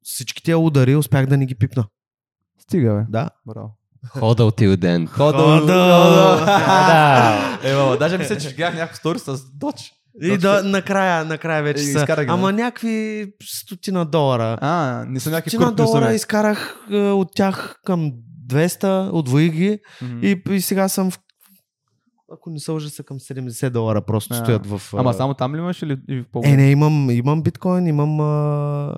[0.04, 1.86] всички тия удари успях да не ги пипна.
[2.60, 3.06] Стига, бе.
[3.10, 3.30] Да.
[3.46, 3.78] Браво.
[4.08, 5.08] Ходъл till then.
[5.08, 5.66] Ходъл!
[5.66, 7.60] Да.
[7.64, 9.92] Е, баба, даже мисля, че гледах някакво стори с Доч.
[10.22, 12.06] И да, накрая, накрая вече И са.
[12.06, 12.54] ги, Ама да.
[12.54, 14.58] някакви стотина долара.
[14.62, 18.12] А, не са някакви Стотина долара изкарах е, от тях към
[18.48, 20.20] 200, отвоих ги Мгм.
[20.22, 21.20] и, и сега съм в
[22.34, 24.38] ако не се лъжа, са към 70 долара просто А.
[24.38, 24.82] стоят в...
[24.94, 28.20] Ама само там ли имаш или и в по Е, не, имам, имам биткоин, имам
[28.20, 28.24] а,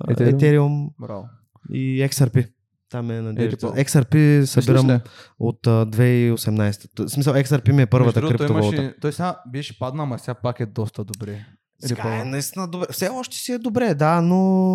[0.08, 0.32] Ethereum?
[0.32, 1.28] Ethereum Браво.
[1.72, 2.48] и XRP.
[2.90, 3.68] Там е на директор.
[3.68, 5.00] XRP събирам
[5.38, 6.88] от а, 2018.
[6.96, 8.76] Т- В смисъл, XRP ми е първата Между криптовалута.
[8.76, 11.44] имаше- Той сега беше паднал, ама сега пак е доста добре.
[11.78, 12.86] Сега е наистина добре.
[12.90, 14.74] Все още си е добре, да, но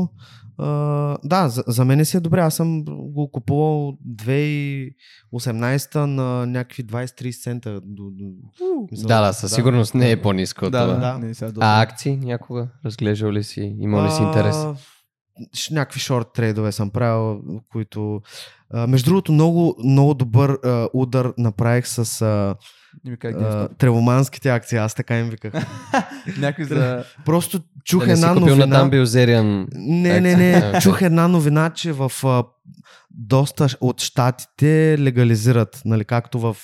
[0.57, 0.67] а,
[1.23, 2.39] да, за, за мен си е добре.
[2.39, 3.97] Аз съм го купувал
[5.33, 7.71] 2018 на някакви 20-30 цента.
[7.75, 8.25] До, до,
[8.91, 11.19] мисъл, Да, да, със сигурност не е по-ниско от Да, да, това.
[11.19, 11.51] да.
[11.51, 11.59] Да.
[11.61, 12.67] А акции някога?
[12.85, 13.75] Разглеждал ли си?
[13.79, 14.55] Имал ли си интерес?
[14.55, 14.75] А,
[15.71, 18.21] някакви шорт трейдове съм правил, които...
[18.73, 22.55] А, между другото, много, много добър а, удар направих с а,
[23.05, 24.77] Не ми кажа а, тревоманските акции.
[24.77, 25.53] Аз така им виках.
[26.39, 27.03] Някой за...
[27.25, 28.65] Просто чух Да една на новина.
[28.65, 29.67] Dan Bilzerian.
[29.73, 30.79] Не, не, не.
[30.81, 32.43] Чух една новина, че в а,
[33.11, 36.57] доста от щатите легализират, нали, както в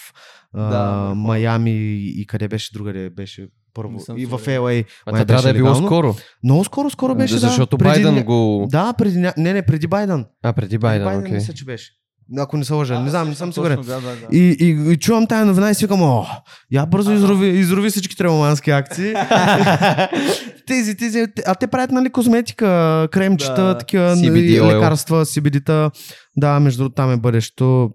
[0.53, 1.13] а, Да.
[1.15, 3.99] Майами и, и къде беше другаде беше първо.
[4.17, 4.39] И в.
[4.39, 4.85] LA.
[5.05, 6.15] А това трябва да е било скоро.
[6.43, 7.83] Много скоро, скоро беше, Защото да.
[7.83, 8.67] Преди Байден го...
[8.71, 9.17] Да, преди.
[9.19, 10.25] Не, не, преди Байден.
[10.43, 11.33] А, преди Преди Байден, Байден окей.
[11.33, 11.91] мисля, че беше.
[12.37, 13.81] Ако не се лъжа, не знам, не съм сигурен.
[13.81, 14.37] Да, да, да.
[14.37, 16.25] И, и, и чувам тая новина и си викам, о,
[16.71, 19.13] я бързо изрови, изрови всички тревомански акции.
[20.67, 23.77] тези, тези, а те правят, нали, козметика, кремчета, Да.
[23.77, 24.75] такива CBD и oil.
[24.75, 25.91] лекарства, CBD-та.
[26.37, 27.89] Да, между другото, там е бъдещето.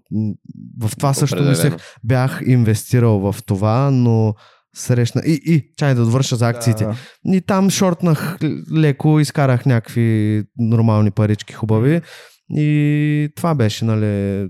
[0.81, 1.73] В това също мислех,
[2.03, 4.33] бях инвестирал в това, но
[4.77, 5.21] срещна...
[5.25, 6.85] И, и, чай да довърша за акциите.
[6.85, 6.95] Да.
[7.25, 8.37] И там шортнах
[8.75, 12.01] леко, изкарах някакви нормални парички хубави.
[12.49, 14.47] И това беше, нали.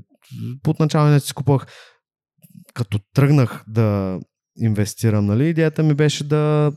[0.68, 1.66] Отначало не си купувах.
[2.74, 4.20] Като тръгнах да
[4.60, 6.72] инвестирам, нали, идеята ми беше да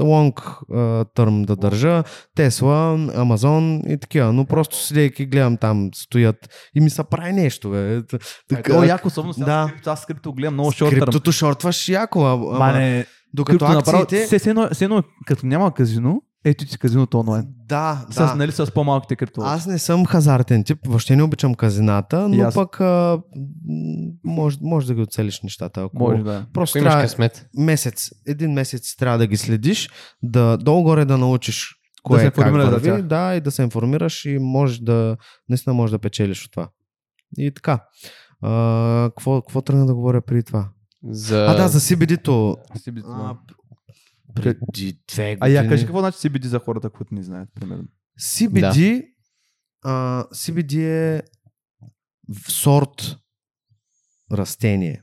[0.00, 0.40] лонг
[1.14, 4.32] търм да държа, Тесла, Амазон и такива.
[4.32, 6.36] Но просто седейки гледам там стоят
[6.74, 7.96] и ми се прави нещо, бе.
[7.96, 8.02] Е,
[8.48, 9.90] така- е яко, особено сега Да.
[9.90, 10.90] Аз с крипто гледам много шорт.
[10.90, 14.50] Криптото шортваш яко, ама, не, докато направо, акциите...
[14.50, 17.46] едно, все едно, като няма казино, ето ти казиното онлайн.
[17.58, 18.34] Да, С, да.
[18.34, 19.40] нали, с по-малките крипто.
[19.40, 22.54] Аз не съм хазартен тип, въобще не обичам казината, но аз.
[22.54, 23.18] пък а,
[24.24, 25.82] може, може да ги оцелиш нещата.
[25.82, 26.46] Ако Може да.
[26.52, 27.46] Просто Ако имаш трябва късмет.
[27.58, 29.90] месец, един месец трябва да ги следиш,
[30.22, 33.02] да долу-горе да научиш кое се е как върви, тях.
[33.02, 35.16] да, и да се информираш и може да,
[35.48, 36.68] наистина може да печелиш от това.
[37.38, 37.80] И така.
[38.42, 40.68] А, какво, какво тръгна да говоря преди това?
[41.10, 41.46] За...
[41.48, 42.56] А, да, за CBD-то.
[42.78, 43.34] CBD, А, да.
[44.34, 45.54] Преди две А години.
[45.54, 47.84] я кажи какво значи CBD за хората, които не знаят, примерно.
[48.20, 49.06] CBD,
[49.82, 49.90] а,
[50.24, 51.22] CBD е
[52.48, 53.16] сорт
[54.32, 55.02] растение,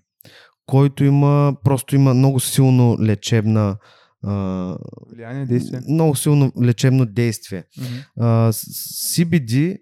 [0.65, 3.77] който има, просто има много силно лечебна
[4.23, 4.77] а,
[5.07, 5.79] Влияние, действие.
[5.81, 7.63] много силно лечебно действие.
[7.77, 7.87] Мгм.
[8.17, 9.81] А, CBD,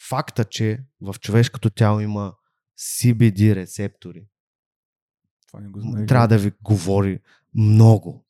[0.00, 2.34] факта, че в човешкото тяло има
[2.78, 4.26] CBD рецептори,
[5.48, 6.06] Това не го знаех.
[6.06, 7.20] трябва да ви говори
[7.54, 8.24] много.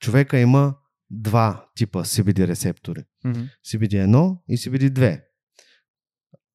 [0.00, 0.74] Човека има
[1.10, 3.04] два типа CBD рецептори.
[3.24, 3.40] Мгм.
[3.66, 5.20] CBD1 и CBD2.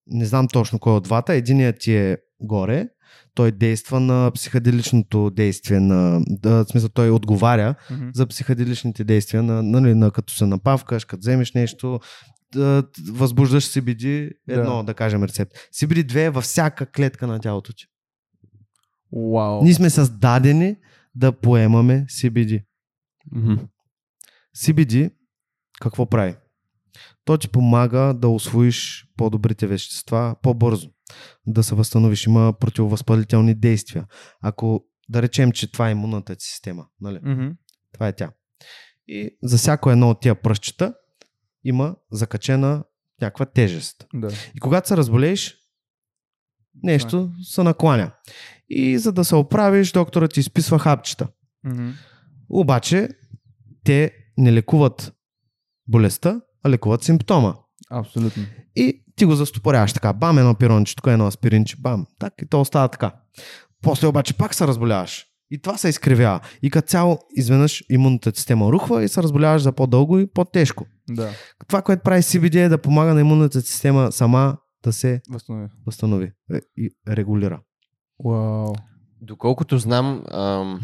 [0.07, 1.33] Не знам точно кой от двата.
[1.33, 2.87] Единият ти е горе.
[3.35, 6.21] Той действа на психоделичното действие на...
[6.27, 8.09] Да, в смисъл, той отговаря Мгм.
[8.13, 11.99] за психоделичните действия на, нали, на като се напавкаш, като вземеш нещо,
[12.53, 14.83] да, възбуждаш CBD, едно, да.
[14.83, 14.93] Да.
[14.93, 15.51] кажем рецепт.
[15.75, 17.85] CBD2 е във всяка клетка на тялото ти.
[19.11, 19.63] Вау.
[19.63, 20.75] Ние сме създадени
[21.15, 22.63] да поемаме CBD.
[23.35, 23.53] Мгм.
[24.57, 25.11] CBD
[25.81, 26.35] какво прави?
[27.25, 30.89] То ти помага да освоиш по-добрите вещества по-бързо,
[31.47, 32.25] да се възстановиш.
[32.25, 34.05] Има противовъзпалителни действия.
[34.41, 37.19] Ако да речем, че това е имунната ти система, нали?
[37.23, 37.47] Мгм.
[37.93, 38.31] Това е тя.
[39.07, 40.93] И за всяко едно от тия пръщчета
[41.63, 42.83] има закачена
[43.21, 44.05] някаква тежест.
[44.13, 44.29] Да.
[44.55, 45.55] И когато се разболееш,
[46.83, 48.11] нещо се накланя.
[48.69, 51.27] И за да се оправиш, докторът ти изписва хапчета.
[51.63, 51.89] Мгм.
[52.49, 53.09] Обаче,
[53.83, 55.13] те не лекуват
[55.87, 57.55] болестта, а лекуват симптома.
[57.91, 58.43] Абсолютно.
[58.75, 60.13] И ти го застопоряваш така.
[60.13, 62.05] Бам, едно пиронче, тук едно аспиринче, бам.
[62.19, 63.15] Так, и то остава така.
[63.81, 65.25] После обаче пак се разболяваш.
[65.51, 66.39] И това се изкривява.
[66.61, 70.85] И като цяло, изведнъж имунната система рухва и се разболяваш за по-дълго и по-тежко.
[71.09, 71.29] Да.
[71.67, 75.67] Това, което прави CBD е да помага на имунната система сама да се Възстанови.
[75.85, 77.59] възстанови е, и регулира.
[78.25, 78.73] Вау.
[79.21, 80.81] Доколкото знам, ам,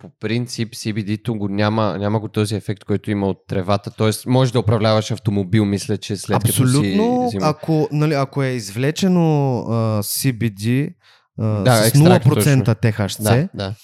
[0.00, 3.90] по принцип CBD-то го няма, няма го този ефект, който има от тревата.
[3.90, 6.90] Тоест, може да управляваш автомобил, мисля, че след Абсолютно, като
[7.22, 7.46] си взима.
[7.50, 9.20] ако, нали, ако е извлечено
[9.60, 9.72] а,
[10.02, 10.94] CBD
[11.38, 13.74] а, Да, с екстракт, 0% THC, Да, да.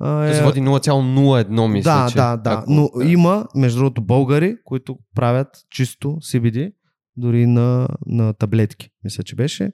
[0.00, 2.16] а, се води 0,01, мисля, да, че.
[2.16, 2.50] да, да.
[2.52, 6.72] ако- Но има, между другото, българи, които правят чисто CBD,
[7.16, 9.70] дори на, на таблетки, мисля, че беше,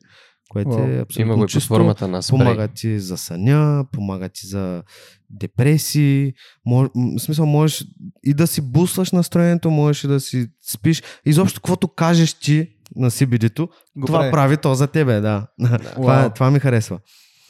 [0.50, 0.80] което Уау.
[0.80, 1.68] е Има абсолютно го и под чисто.
[1.68, 2.38] формата на спрей.
[2.38, 4.82] Помага ти за съня, помага ти за
[5.30, 6.32] депресии.
[6.66, 7.84] Мож, в смисъл, можеш
[8.24, 11.02] и да си буслаш настроението, можеш и да си спиш.
[11.26, 14.30] Изобщо, каквото кажеш ти на CBD-то, Го това прави.
[14.32, 15.46] прави то за тебе, да.
[15.94, 16.26] това, Уау.
[16.26, 16.98] е- това ми харесва.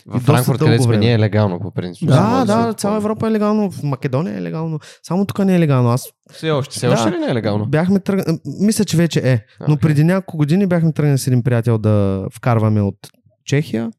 [0.07, 2.09] В Франкфурт, където сме ние, е легално, по принцип.
[2.09, 2.97] Да, да, се цяла.
[2.97, 5.89] Европа е легално, в Македония е легално, само тук не е легално.
[5.89, 6.77] Аз Все още.
[6.77, 7.17] Все още Да.
[7.17, 7.67] ли не е легално?
[7.67, 9.81] бяхме тръгнали, мисля, че вече е, но Окей.
[9.81, 12.97] преди няколко години бяхме тръгнали с един приятел да вкарваме от
[13.45, 13.91] Чехия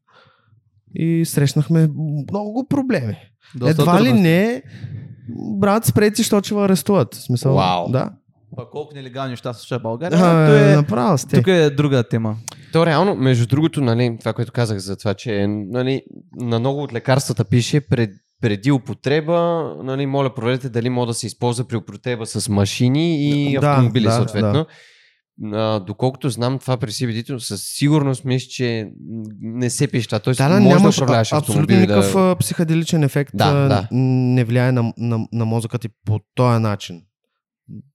[0.94, 1.88] и срещнахме
[2.30, 3.16] много проблеми.
[3.54, 4.62] Доста Едва ли не,
[5.58, 7.14] брат, спрете, защото ще ва арестуват.
[7.14, 7.90] Смисъл, Вау.
[7.90, 8.10] да.
[8.56, 10.18] Па колко нелегални неща се случва в България?
[10.22, 11.36] А, то е, направо сте.
[11.36, 12.36] тук е друга тема.
[12.72, 16.02] То реално, между другото, нали, това, което казах за това, че нали,
[16.40, 21.26] на много от лекарствата пише пред, преди употреба, нали, моля проверете дали може да се
[21.26, 24.66] използва при употреба с машини и Да, автомобили да, съответно.
[25.52, 28.88] А, доколкото знам това при CBD-то, със сигурност мисля, че
[29.40, 30.18] не се пише това.
[30.18, 32.36] Тоест, Да, да, може да управляваш а- абсолютно никакъв Да...
[32.40, 33.30] психоделичен ефект.
[33.34, 33.88] Да, да.
[33.92, 37.02] Не влияе на, на, на мозъка ти по този начин.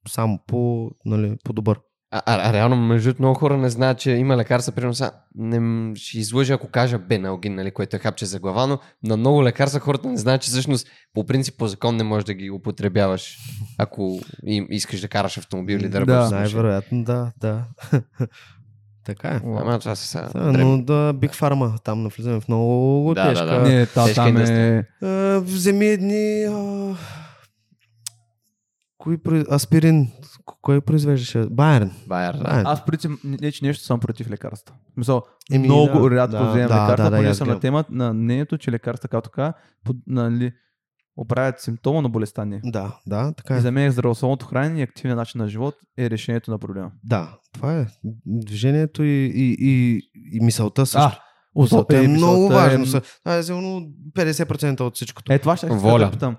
[0.07, 1.79] Само по, нали, по добър.
[2.11, 5.95] А, а, а реално, между много хора не знаят, че има лекарства, примерно сега, не
[5.95, 9.79] ще излъжа, ако кажа беналгин, нали, което е хапче за глава, но на много лекарства
[9.79, 13.37] хората не знаят, че всъщност по принцип по закон не можеш да ги употребяваш,
[13.77, 15.99] ако им, искаш да караш автомобил или да Да.
[15.99, 16.31] работиш.
[16.31, 16.39] машина.
[16.39, 17.63] Най-вероятно, да, да.
[19.05, 19.39] така е.
[19.45, 20.29] Ама това са сега.
[20.33, 23.45] Да, но да, Big Pharma, там навлизаме в много Да, да, тежка.
[23.45, 23.61] да.
[23.61, 24.85] Не, та, Тежка там е...
[25.03, 26.43] А, вземи едни...
[26.43, 26.95] А...
[29.17, 29.43] Кои.
[29.51, 30.07] Аспирин.
[30.61, 31.45] Кой произвеждаше?
[31.51, 31.91] Байерн.
[32.07, 32.43] Байер, да.
[32.43, 32.67] Байерн.
[32.67, 34.75] Аз, в принцип, не, че нещо съм против лекарства.
[34.97, 37.47] Мисъл, Еми, много да, рядко да, вземам да, лекарства, да, да, и понеже аз съм
[37.47, 39.53] на тема на мнението, че лекарства, както така,
[39.83, 40.51] под, нали,
[41.17, 42.59] оправят симптома на болестта ни.
[42.63, 43.61] Да, да, така И е.
[43.61, 46.91] за мен здравословното хранене и активен начин на живот е решението на проблема.
[47.03, 47.85] Да, това е.
[48.25, 50.01] Движението и, и, и,
[50.33, 51.19] и мисълта също.
[51.55, 52.83] А, мисълта е много важно.
[52.83, 55.33] Е, Са- Това е сигурно 50% от всичкото.
[55.33, 56.05] е това ще Воля.
[56.05, 56.35] да питам.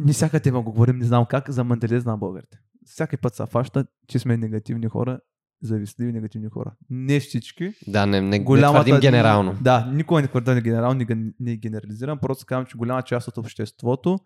[0.00, 2.58] Ние всяка тема го говорим, не знам как, за менталитет на българите.
[2.86, 5.20] Всяки път се фаща, че сме негативни хора,
[5.62, 6.76] завистливи негативни хора.
[6.90, 7.74] Не всички.
[7.86, 8.84] Да, не, не, не Голямата...
[8.84, 9.58] твърдим генерално.
[9.60, 13.38] Да, никога не твърда не генерално, не, не генерализирам, просто казвам, че голяма част от
[13.38, 14.18] обществото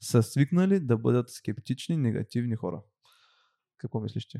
[0.00, 2.82] са свикнали да бъдат скептични, негативни хора.
[3.78, 4.38] Какво мислиш ти?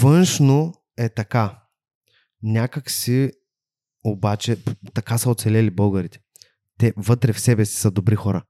[0.00, 1.62] Външно е така.
[2.42, 3.32] Някак си
[4.04, 4.56] обаче
[4.94, 6.23] така са оцелели българите.
[6.78, 8.44] Те вътре в себе си са добри хора.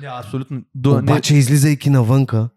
[0.00, 0.62] Не, абсолютно.
[0.74, 2.48] До, Обаче, излизайки навънка,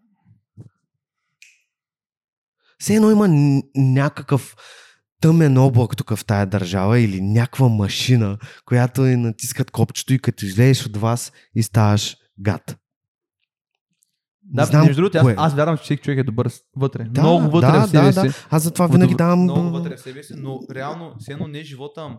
[2.78, 3.28] все едно има
[3.74, 4.56] някакъв
[5.20, 10.46] тъмен облак тук в тая държава или някаква машина, която и натискат копчето и като
[10.46, 12.78] излезеш от вас и ставаш гад.
[14.52, 17.04] не, да, знам между другото, аз, аз вярвам, че всеки човек е добър вътре.
[17.04, 18.46] Да, много вътре да, в себе да, си.
[18.50, 19.42] Аз затова винаги давам...
[19.42, 22.18] Много вътре в себе си, но реално, все едно не е живота,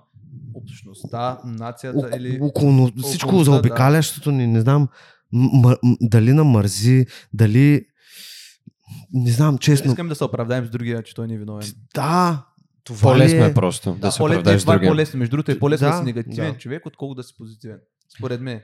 [0.53, 2.39] общността, нацията Око- или...
[2.41, 4.87] около, всичко за обикалящото ни, не знам
[5.31, 5.49] м-
[5.83, 7.85] м- дали намързи, дали
[9.13, 9.91] не знам, Не честно.
[9.91, 11.67] искам да се оправдаем с другия, че той не е виновен.
[11.95, 12.45] Да,
[12.83, 14.89] това По-лесно ли е просто да, Да, се по-лесно, не, оправдаеш това е другия.
[14.91, 15.19] по-лесно.
[15.19, 16.57] Между другото е по-лесно да, Да, си негативен да.
[16.57, 17.77] човек, отколкото да си позитивен.
[18.17, 18.61] Според мен.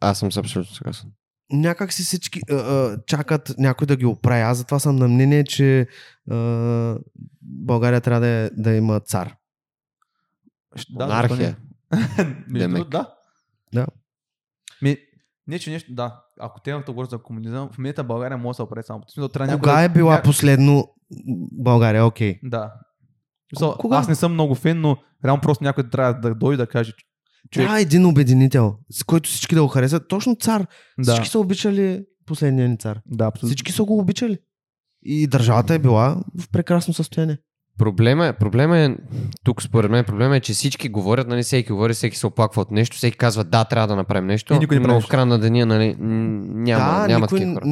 [0.00, 1.10] Аз съм абсолютно съгласен.
[1.52, 4.42] някак си всички а, а, чакат някой да ги оправи.
[4.42, 5.86] Аз затова съм на мнение, че
[6.30, 6.96] а,
[7.42, 9.34] България трябва да, е, да има цар.
[10.90, 11.56] Да, Монархия.
[12.48, 13.14] Между да.
[13.74, 13.86] Да.
[14.82, 14.96] Ми,
[15.46, 16.20] не, че нещо, да.
[16.40, 19.02] Ако темата говори за комунизъм, в момента България може да се оправи само.
[19.08, 20.88] Смисъл, трябва Кога да- е била последно
[21.52, 22.06] България?
[22.06, 22.38] Окей.
[22.42, 22.72] Да.
[23.46, 23.96] В смисъл, Кога?
[23.96, 27.06] Аз не съм много фен, но реално просто някой трябва да дойде да каже, че-.
[27.52, 30.08] Трябва един обединител, с който всички да го харесат.
[30.08, 30.66] Точно цар.
[30.98, 33.00] Да, Всички са обичали последния ни цар.
[33.06, 33.48] да, абсолютно.
[33.48, 34.38] Всички са го обичали.
[35.02, 37.38] И държавата е била в прекрасно състояние.
[37.78, 38.96] Проблема е, проблема е,
[39.44, 42.70] тук според мен проблема е, че всички говорят, нали, всеки говори, всеки се оплаква от
[42.70, 45.26] нещо, всеки казва да, трябва да направим нещо, И никой не прави но в края
[45.26, 47.64] на деня, нали, няма, да, няма никой, такива хора.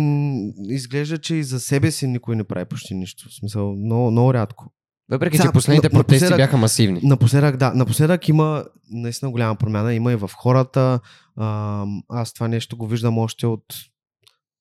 [0.69, 3.29] изглежда, че и за себе си никой не прави почти нищо.
[3.29, 4.73] В смисъл, много, много рядко.
[5.11, 7.01] Въпреки, Сега, че последните на- протести напоследък- бяха масивни.
[7.03, 9.95] Напоследък, да, напоследък има наистина голяма промяна.
[9.95, 11.01] Има и в хората.
[11.37, 13.65] А, аз това нещо го виждам още от,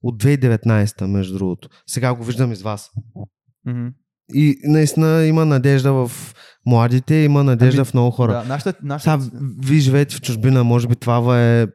[0.03, 1.69] от 2019, между другото.
[1.87, 2.91] Сега го виждам из вас.
[3.65, 3.87] Мгм.
[4.33, 6.11] И наистина има надежда в
[6.65, 8.33] младите, има надежда Ами, в много хора.
[8.33, 9.21] Да, нашата, нашата...
[9.21, 11.67] Сега, вие живеете в чужбина, може би това е...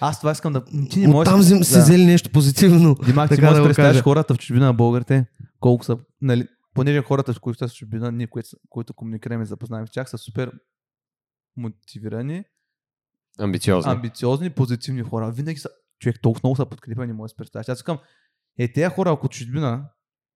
[0.00, 0.64] Аз това искам да...
[0.90, 1.28] Ти не можеш...
[1.28, 2.96] Оттам взем- се взели нещо позитивно.
[3.04, 4.02] Димак, ти можеш да да представиш кажа.
[4.02, 5.26] хората в чужбина на българите,
[5.60, 8.28] колко са, нали, понеже хората, с които са в чужбина, ние,
[8.70, 10.52] които, комуникираме и запознаем с тях, са супер
[11.56, 12.44] мотивирани,
[13.38, 13.92] Амбициозни.
[13.92, 15.30] амбициозни, позитивни хора.
[15.30, 15.68] Винаги са,
[16.00, 17.68] човек толкова много са подкрепени, не може да си представиш.
[17.68, 17.98] Аз искам,
[18.58, 19.84] е, тези хора, ако чужбина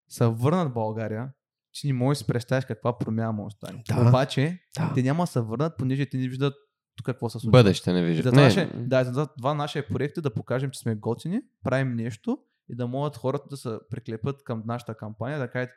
[0.08, 1.32] са върнат в България,
[1.72, 3.82] че не можеш да си представиш каква промяна може да стане.
[3.88, 4.08] Да.
[4.08, 4.92] Обаче, Да.
[4.94, 6.54] те няма да се върнат, понеже те не виждат
[6.96, 7.50] тук какво се случва.
[7.52, 8.34] Бъдеще не виждат.
[8.34, 12.38] Не, наше, да, за това нашия проект е да покажем, че сме готини, правим нещо
[12.68, 15.74] и да могат хората да се приклепат към нашата кампания, да кажат, е,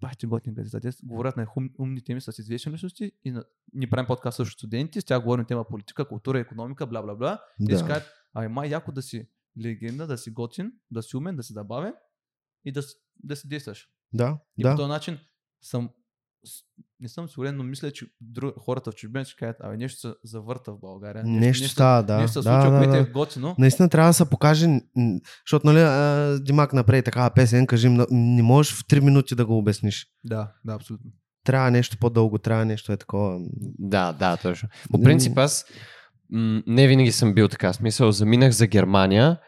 [0.00, 0.80] бащи готини газета.
[0.82, 1.46] Те говорят на
[1.78, 5.44] умни теми с известни личности и на, ни правим подкаст също студенти, с тях говорим
[5.44, 7.40] тема политика, култура, економика, бла бла бла.
[7.58, 7.86] Те ще Да.
[7.86, 11.52] кажат, ами май яко да си легенда, да си готин, да си умен, да си
[11.52, 11.94] забавен
[12.64, 13.88] и да, с- да си действаш.
[14.12, 14.76] Да, И по да.
[14.76, 15.18] този начин
[15.62, 15.90] съм
[17.00, 20.14] не съм сигурен, но мисля, че друг, хората в чужбина ще кажат, абе нещо се
[20.24, 21.24] завърта в България.
[21.26, 22.16] Нещо става, да.
[22.16, 22.98] Нещо се да, случва, да, което да.
[22.98, 23.54] е готино.
[23.58, 24.80] Наистина трябва да се покаже,
[25.46, 29.58] защото нали, а, Димак направи такава песен, кажи, не можеш в 3 минути да го
[29.58, 30.06] обясниш.
[30.24, 31.10] Да, да, абсолютно.
[31.44, 33.40] Трябва нещо по-дълго, трябва нещо е такова.
[33.78, 34.68] Да, да, точно.
[34.90, 35.64] По принцип аз
[36.30, 37.72] м- не винаги съм бил така.
[37.72, 39.38] Смисъл, заминах за Германия,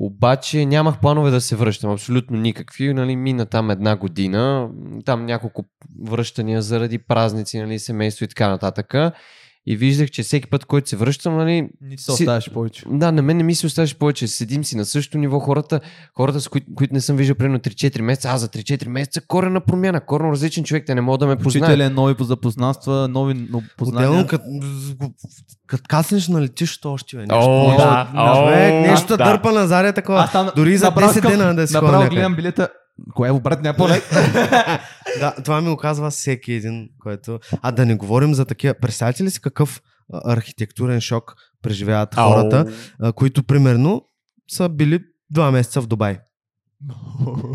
[0.00, 1.90] обаче нямах планове да се връщам.
[1.90, 2.94] Абсолютно никакви.
[2.94, 4.70] Нали, мина там една година,
[5.04, 5.64] там няколко
[6.02, 8.94] връщания заради празници, нали, семейство и така нататък.
[9.70, 12.82] И виждах, че всеки път, който се връщам, нали, Не се Си- оставяш повече.
[12.88, 14.28] да, на мен не ми се оставаше повече.
[14.28, 15.38] Седим си на същото ниво.
[15.40, 15.80] Хората,
[16.14, 19.60] хората с кои, които не съм виждал примерно 3-4 месеца, аз за 3-4 месеца корена
[19.60, 21.68] промяна, корено различен човек, те не могат да ме познаят.
[21.68, 24.10] Учителя, нови запознанства, нови но- познания.
[24.10, 24.44] Отделно, като
[25.66, 27.34] кът каснеш на летището още, бе, нещо.
[27.40, 29.24] О, нещо, да, о, човек, нещо да.
[29.24, 30.18] дърпа назад е такова.
[30.20, 32.68] Аз там Дори за направо 10 искам- дена да си Направо гледам билета.
[33.14, 34.02] Кое е, брат, няма по-лек?
[35.18, 37.38] Да, това ми го казва всеки един, който...
[37.62, 38.74] А да не говорим за такива...
[38.74, 39.82] Представете ли си какъв
[40.24, 44.02] архитектурен шок преживяват хората, а, които примерно
[44.50, 45.00] са били
[45.30, 46.18] два месеца в Дубай.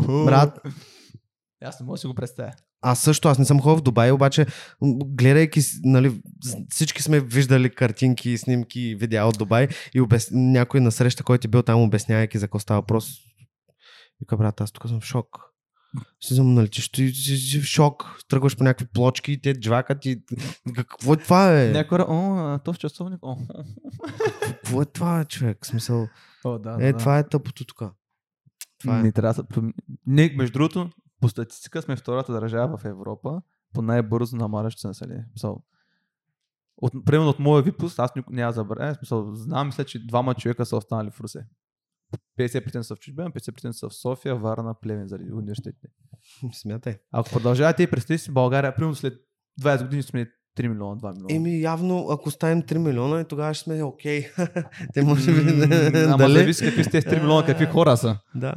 [0.08, 0.58] Брат,
[1.64, 2.52] Аз не мога да си го представя.
[2.80, 4.46] аз също, аз не съм ходил в Дубай, обаче
[5.06, 6.20] гледайки, нали,
[6.70, 10.28] всички сме виждали картинки, снимки, видеа от Дубай и обяс...
[10.32, 13.08] някой на среща, който е бил там, обяснявайки за какво става въпрос.
[14.20, 15.38] Вика, брат, аз тук съм в шок.
[16.20, 18.18] Слизам на летището и си- в шок.
[18.28, 20.22] Тръгваш по някакви плочки и те джвакат и...
[20.74, 21.70] Какво е това, е?
[21.70, 23.18] Някой, о, то в часовник.
[23.22, 23.36] О,
[24.40, 25.58] Какво е това, човек?
[25.62, 26.08] В смисъл,
[26.44, 26.98] о, да, е, да.
[26.98, 27.82] това е тъпото тук.
[28.78, 29.02] Това е.
[29.02, 29.62] Не трябва да...
[30.06, 33.42] Не, между другото, по статистика сме втората държава в Европа
[33.74, 35.24] по най-бързо намалящо се население.
[35.30, 35.62] Смисъл,
[36.76, 40.76] От, примерно от моя випуск, аз няма забравя, смисъл, знам, мисля, че двама човека са
[40.76, 41.46] останали в Русе.
[42.38, 45.88] 50% са в чужбина, 50% са в София, Варна, Плевен заради университетите.
[46.52, 46.98] Смятай.
[47.12, 49.14] Ако продължавате и представи си България, примерно след
[49.60, 50.26] 20 години сме
[50.58, 51.26] 3 милиона, 2 милиона.
[51.30, 54.26] Еми, явно, ако ставим 3 милиона, тогава ще сме окей.
[54.94, 55.52] Те може би...
[55.52, 55.66] М,
[56.04, 56.32] Ама Дали?
[56.32, 58.18] зависи какви сте с 3 милиона, какви хора са.
[58.34, 58.54] Да.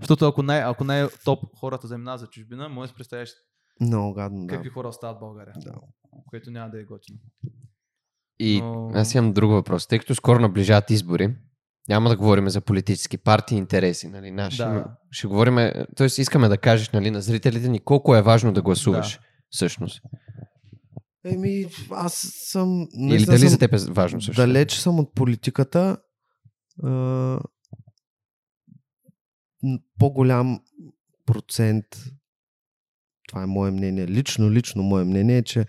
[0.00, 3.30] Защото ако най- ако най-топ хората заминават за чужбина, може да си представиш
[3.80, 4.54] Много гадно, да.
[4.54, 5.54] какви хора остават в България.
[5.56, 5.72] Да.
[6.26, 7.18] Което няма да е готино.
[8.38, 9.86] И Но- аз имам друг въпрос.
[9.86, 11.36] Тъй като скоро наближават избори,
[11.90, 14.56] няма да говорим за политически партии и интереси, нали, наши.
[14.56, 14.84] Да.
[15.10, 15.54] Ще говорим,
[15.96, 16.06] т.е.
[16.06, 19.20] искаме да кажеш нали, на зрителите ни колко е важно да гласуваш, Да.
[19.50, 20.02] всъщност.
[21.24, 22.88] Еми, аз съм...
[22.94, 24.42] Или наистина дали съм за теб е важно също?
[24.42, 25.96] Далеч съм от политиката.
[26.82, 27.38] А,
[29.98, 30.60] по-голям
[31.26, 31.84] процент,
[33.28, 35.66] това е мое мнение, лично, лично мое мнение е, че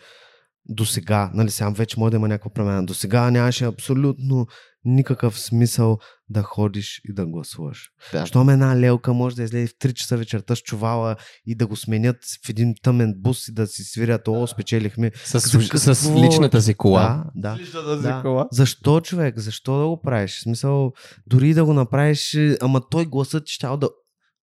[0.65, 4.47] до сега, нали сега вече може да има някаква промяна, до сега нямаше абсолютно
[4.85, 5.97] никакъв смисъл
[6.29, 7.89] да ходиш и да гласуваш.
[8.11, 8.25] Да.
[8.25, 11.15] Щом една лелка може да излезе в 3 часа вечерта с чувала
[11.45, 15.11] и да го сменят в един тъмен бус и да си свирят, о, спечелихме.
[15.25, 15.77] С, Какво?
[15.77, 17.25] с личната си кола.
[17.35, 17.61] Да, да.
[17.61, 18.01] Личната да.
[18.01, 18.21] Да.
[18.21, 18.47] кола.
[18.51, 19.39] Защо, човек?
[19.39, 20.37] Защо да го правиш?
[20.37, 20.93] В смисъл,
[21.27, 23.89] дори да го направиш, е, ама той гласът ти щял да...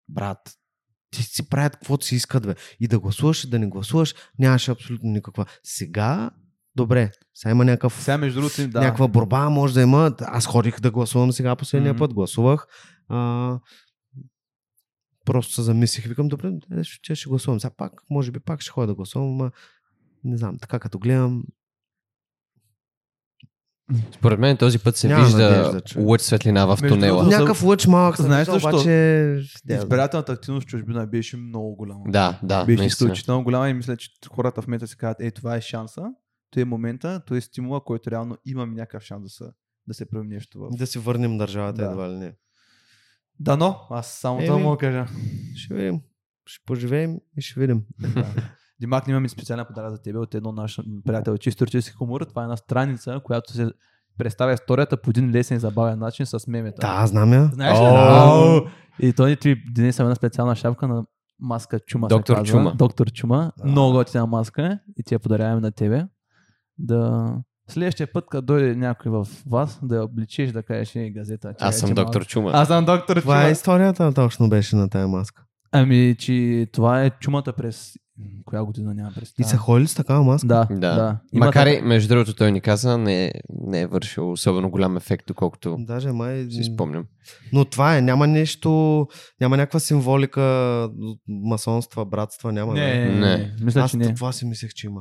[0.09, 0.39] Брат,
[1.11, 2.55] ти си правят каквото си искат, бе.
[2.81, 5.47] И да гласуваш, и да не гласуваш, нямаше абсолютно никаква.
[5.63, 6.31] Сега,
[6.79, 8.81] добре, сега има някакъв, Сега между другото, да.
[8.81, 10.15] някаква борба, може да има.
[10.21, 11.99] Аз ходих да гласувам сега последния Мгм.
[11.99, 12.67] път, гласувах.
[13.09, 13.59] А,
[15.25, 17.61] просто се замислих, викам, добре, е, ще, ще гласувам.
[17.61, 19.51] Сега пак, може би пак ще ходя да гласувам, ама
[20.25, 21.43] не знам, така като гледам,
[24.15, 27.19] Според мен този път се Няма вижда надежда, лъч светлина в Между тунела.
[27.19, 28.69] другото, Някакъв лъч малък съм Знаеш защо?
[28.69, 28.91] обаче...
[29.71, 32.01] Избирателната активност в чужбина беше много голяма.
[32.09, 33.07] Да, да, беше наистина.
[33.09, 36.03] изключително голяма и мисля, че хората в момента си казват, ей, това е шанса,
[36.51, 39.45] то е момента, то е стимула, който реално имам някакъв шанс да се,
[39.89, 40.69] да се правим нещо в...
[40.71, 41.91] Да си върнем държавата Да.
[41.91, 42.35] едва ли не.
[43.41, 45.07] Дано, аз само това мога да кажа.
[45.57, 46.01] Ще видим.
[46.47, 47.85] Ще поживеем и ще видим.
[48.15, 48.27] Да.
[48.81, 52.21] Димак, имаме специален подарък за тебе от едно наш приятел, чисто исторически хумор.
[52.21, 53.71] Това е една страница, която се
[54.19, 56.81] представя историята по един лесен и забавен начин с мемета.
[56.81, 57.45] Да, знам я.
[57.45, 57.83] Знаеш ли?
[57.85, 58.61] О!
[58.99, 61.05] И той ти днес една специална шапка на
[61.41, 62.07] маска Чума.
[62.11, 62.43] се Доктор.
[62.43, 62.75] Чума.
[62.75, 63.53] Доктор Чума.
[63.59, 63.65] Да.
[63.65, 66.07] Много готина маска е и ти я подаряваме на тебе.
[66.79, 67.33] Да
[67.71, 71.49] следващия път, като дойде някой в вас, да я обличиш, да кажеш и газета.
[71.51, 72.51] че Аз е, съм че доктор малко- Чума.
[72.55, 73.51] Аз съм доктор Това е Чума.
[73.53, 75.43] историята точно беше на тая маска.
[75.73, 77.93] Ами, че това е чумата през...
[78.45, 79.49] Коя година няма И представа.
[79.49, 80.47] са ходили с такава маска?
[80.47, 80.77] Да, Да.
[80.77, 81.19] да.
[81.33, 84.97] Има Макар така- и, между другото, той ни каза, не, не е вършил особено голям
[84.97, 86.47] ефект, доколкото Даже май...
[86.47, 87.05] си спомням.
[87.53, 88.03] Но това е.
[88.03, 89.07] Няма нещо...
[89.41, 90.41] Няма някаква символика,
[91.29, 92.75] масонства, братства, няма.
[92.75, 93.21] Не, не, Не.
[93.29, 93.55] не.
[93.63, 94.15] Мисля, Аз че не.
[94.15, 95.01] това си мислех, че има.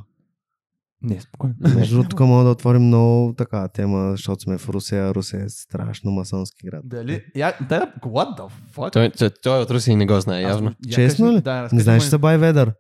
[1.02, 1.56] Не, спокойно.
[1.76, 5.14] Между другото, тук мога да отворим много така тема, защото сме в Русия.
[5.14, 6.82] Русия е страшно масонски град.
[6.84, 7.24] Дали?
[7.36, 8.94] Я, да, what the fuck?
[8.94, 10.74] Той, той, той от Русия не го знае, явно.
[10.92, 11.42] Честно ли?
[11.42, 12.74] Да, Не знаеш ли за Байведър?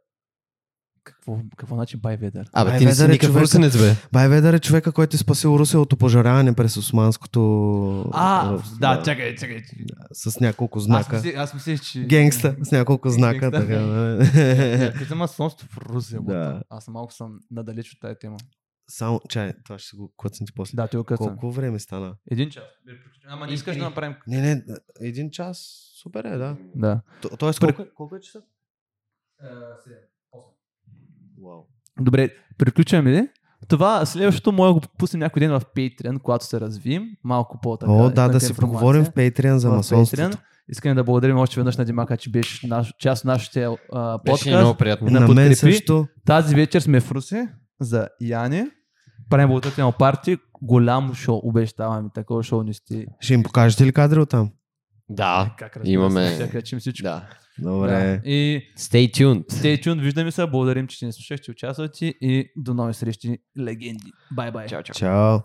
[1.07, 2.49] Какво, какво значи Байведър?
[2.53, 3.43] Абе, ти не си е никакъв човека.
[3.43, 3.95] русенец, бе.
[4.11, 7.41] Байведър е човека, който е спасил Русия от опожаряване през османското...
[8.13, 9.63] А, Рус- да, чакай, чакай.
[10.13, 11.21] С няколко Аз знака.
[11.37, 11.99] аз мислех, че...
[12.05, 13.51] Генгста с няколко знака.
[13.51, 13.67] Генгста.
[13.67, 14.93] Така, нали?
[14.99, 16.21] Като масонство в Русия.
[16.21, 16.33] Да.
[16.33, 16.61] Да.
[16.69, 18.37] Аз малко съм надалеч от тази тема.
[18.89, 20.75] Само, чай, това ще го клъцнем ти после.
[20.75, 21.27] Да, ти го късам.
[21.27, 22.15] Колко време стана?
[22.31, 22.63] Един час.
[23.27, 24.15] Ама не искаш да направим...
[24.27, 24.63] Не, не,
[25.01, 25.83] един час.
[26.01, 26.57] Супер е, да.
[26.75, 27.01] Да.
[27.21, 28.41] То, тоест, колко, е- колко е часа?
[29.43, 29.51] Вау.
[31.99, 33.27] Добре, приключваме ли?
[33.67, 37.03] Това следващото може да го пуснем някой ден в Patreon, когато се развием.
[37.23, 37.91] Малко по-така.
[37.91, 40.37] О, да, да си информация поговорим в Patreon за масонството.
[40.69, 44.49] Искаме да благодарим още веднъж на Димака, че беше наш, част от нашите а, Беше
[44.49, 44.79] ни много подкаст.
[44.79, 45.09] приятно.
[45.09, 46.07] на На мен също.
[46.25, 47.47] Тази вечер сме в Руси
[47.79, 48.65] за Яни.
[49.29, 50.37] Правим благотворително парти.
[50.61, 52.09] Голямо шоу, обещаваме.
[52.13, 53.05] Такова шоу не сте.
[53.19, 54.51] Ще им покажете ли кадри от там?
[55.09, 57.03] Да, Как Имаме- Ще качим всичко.
[57.03, 57.21] да.
[57.59, 58.21] Добре.
[58.23, 58.29] Да.
[58.29, 59.45] И Stay tuned.
[59.45, 64.11] stay tuned, виждаме се, благодарим, че ни слушахте, участвате и до нови срещи, легенди.
[64.31, 64.67] Бай-бай.
[64.67, 64.93] Чао, чао.
[64.93, 65.39] Чао.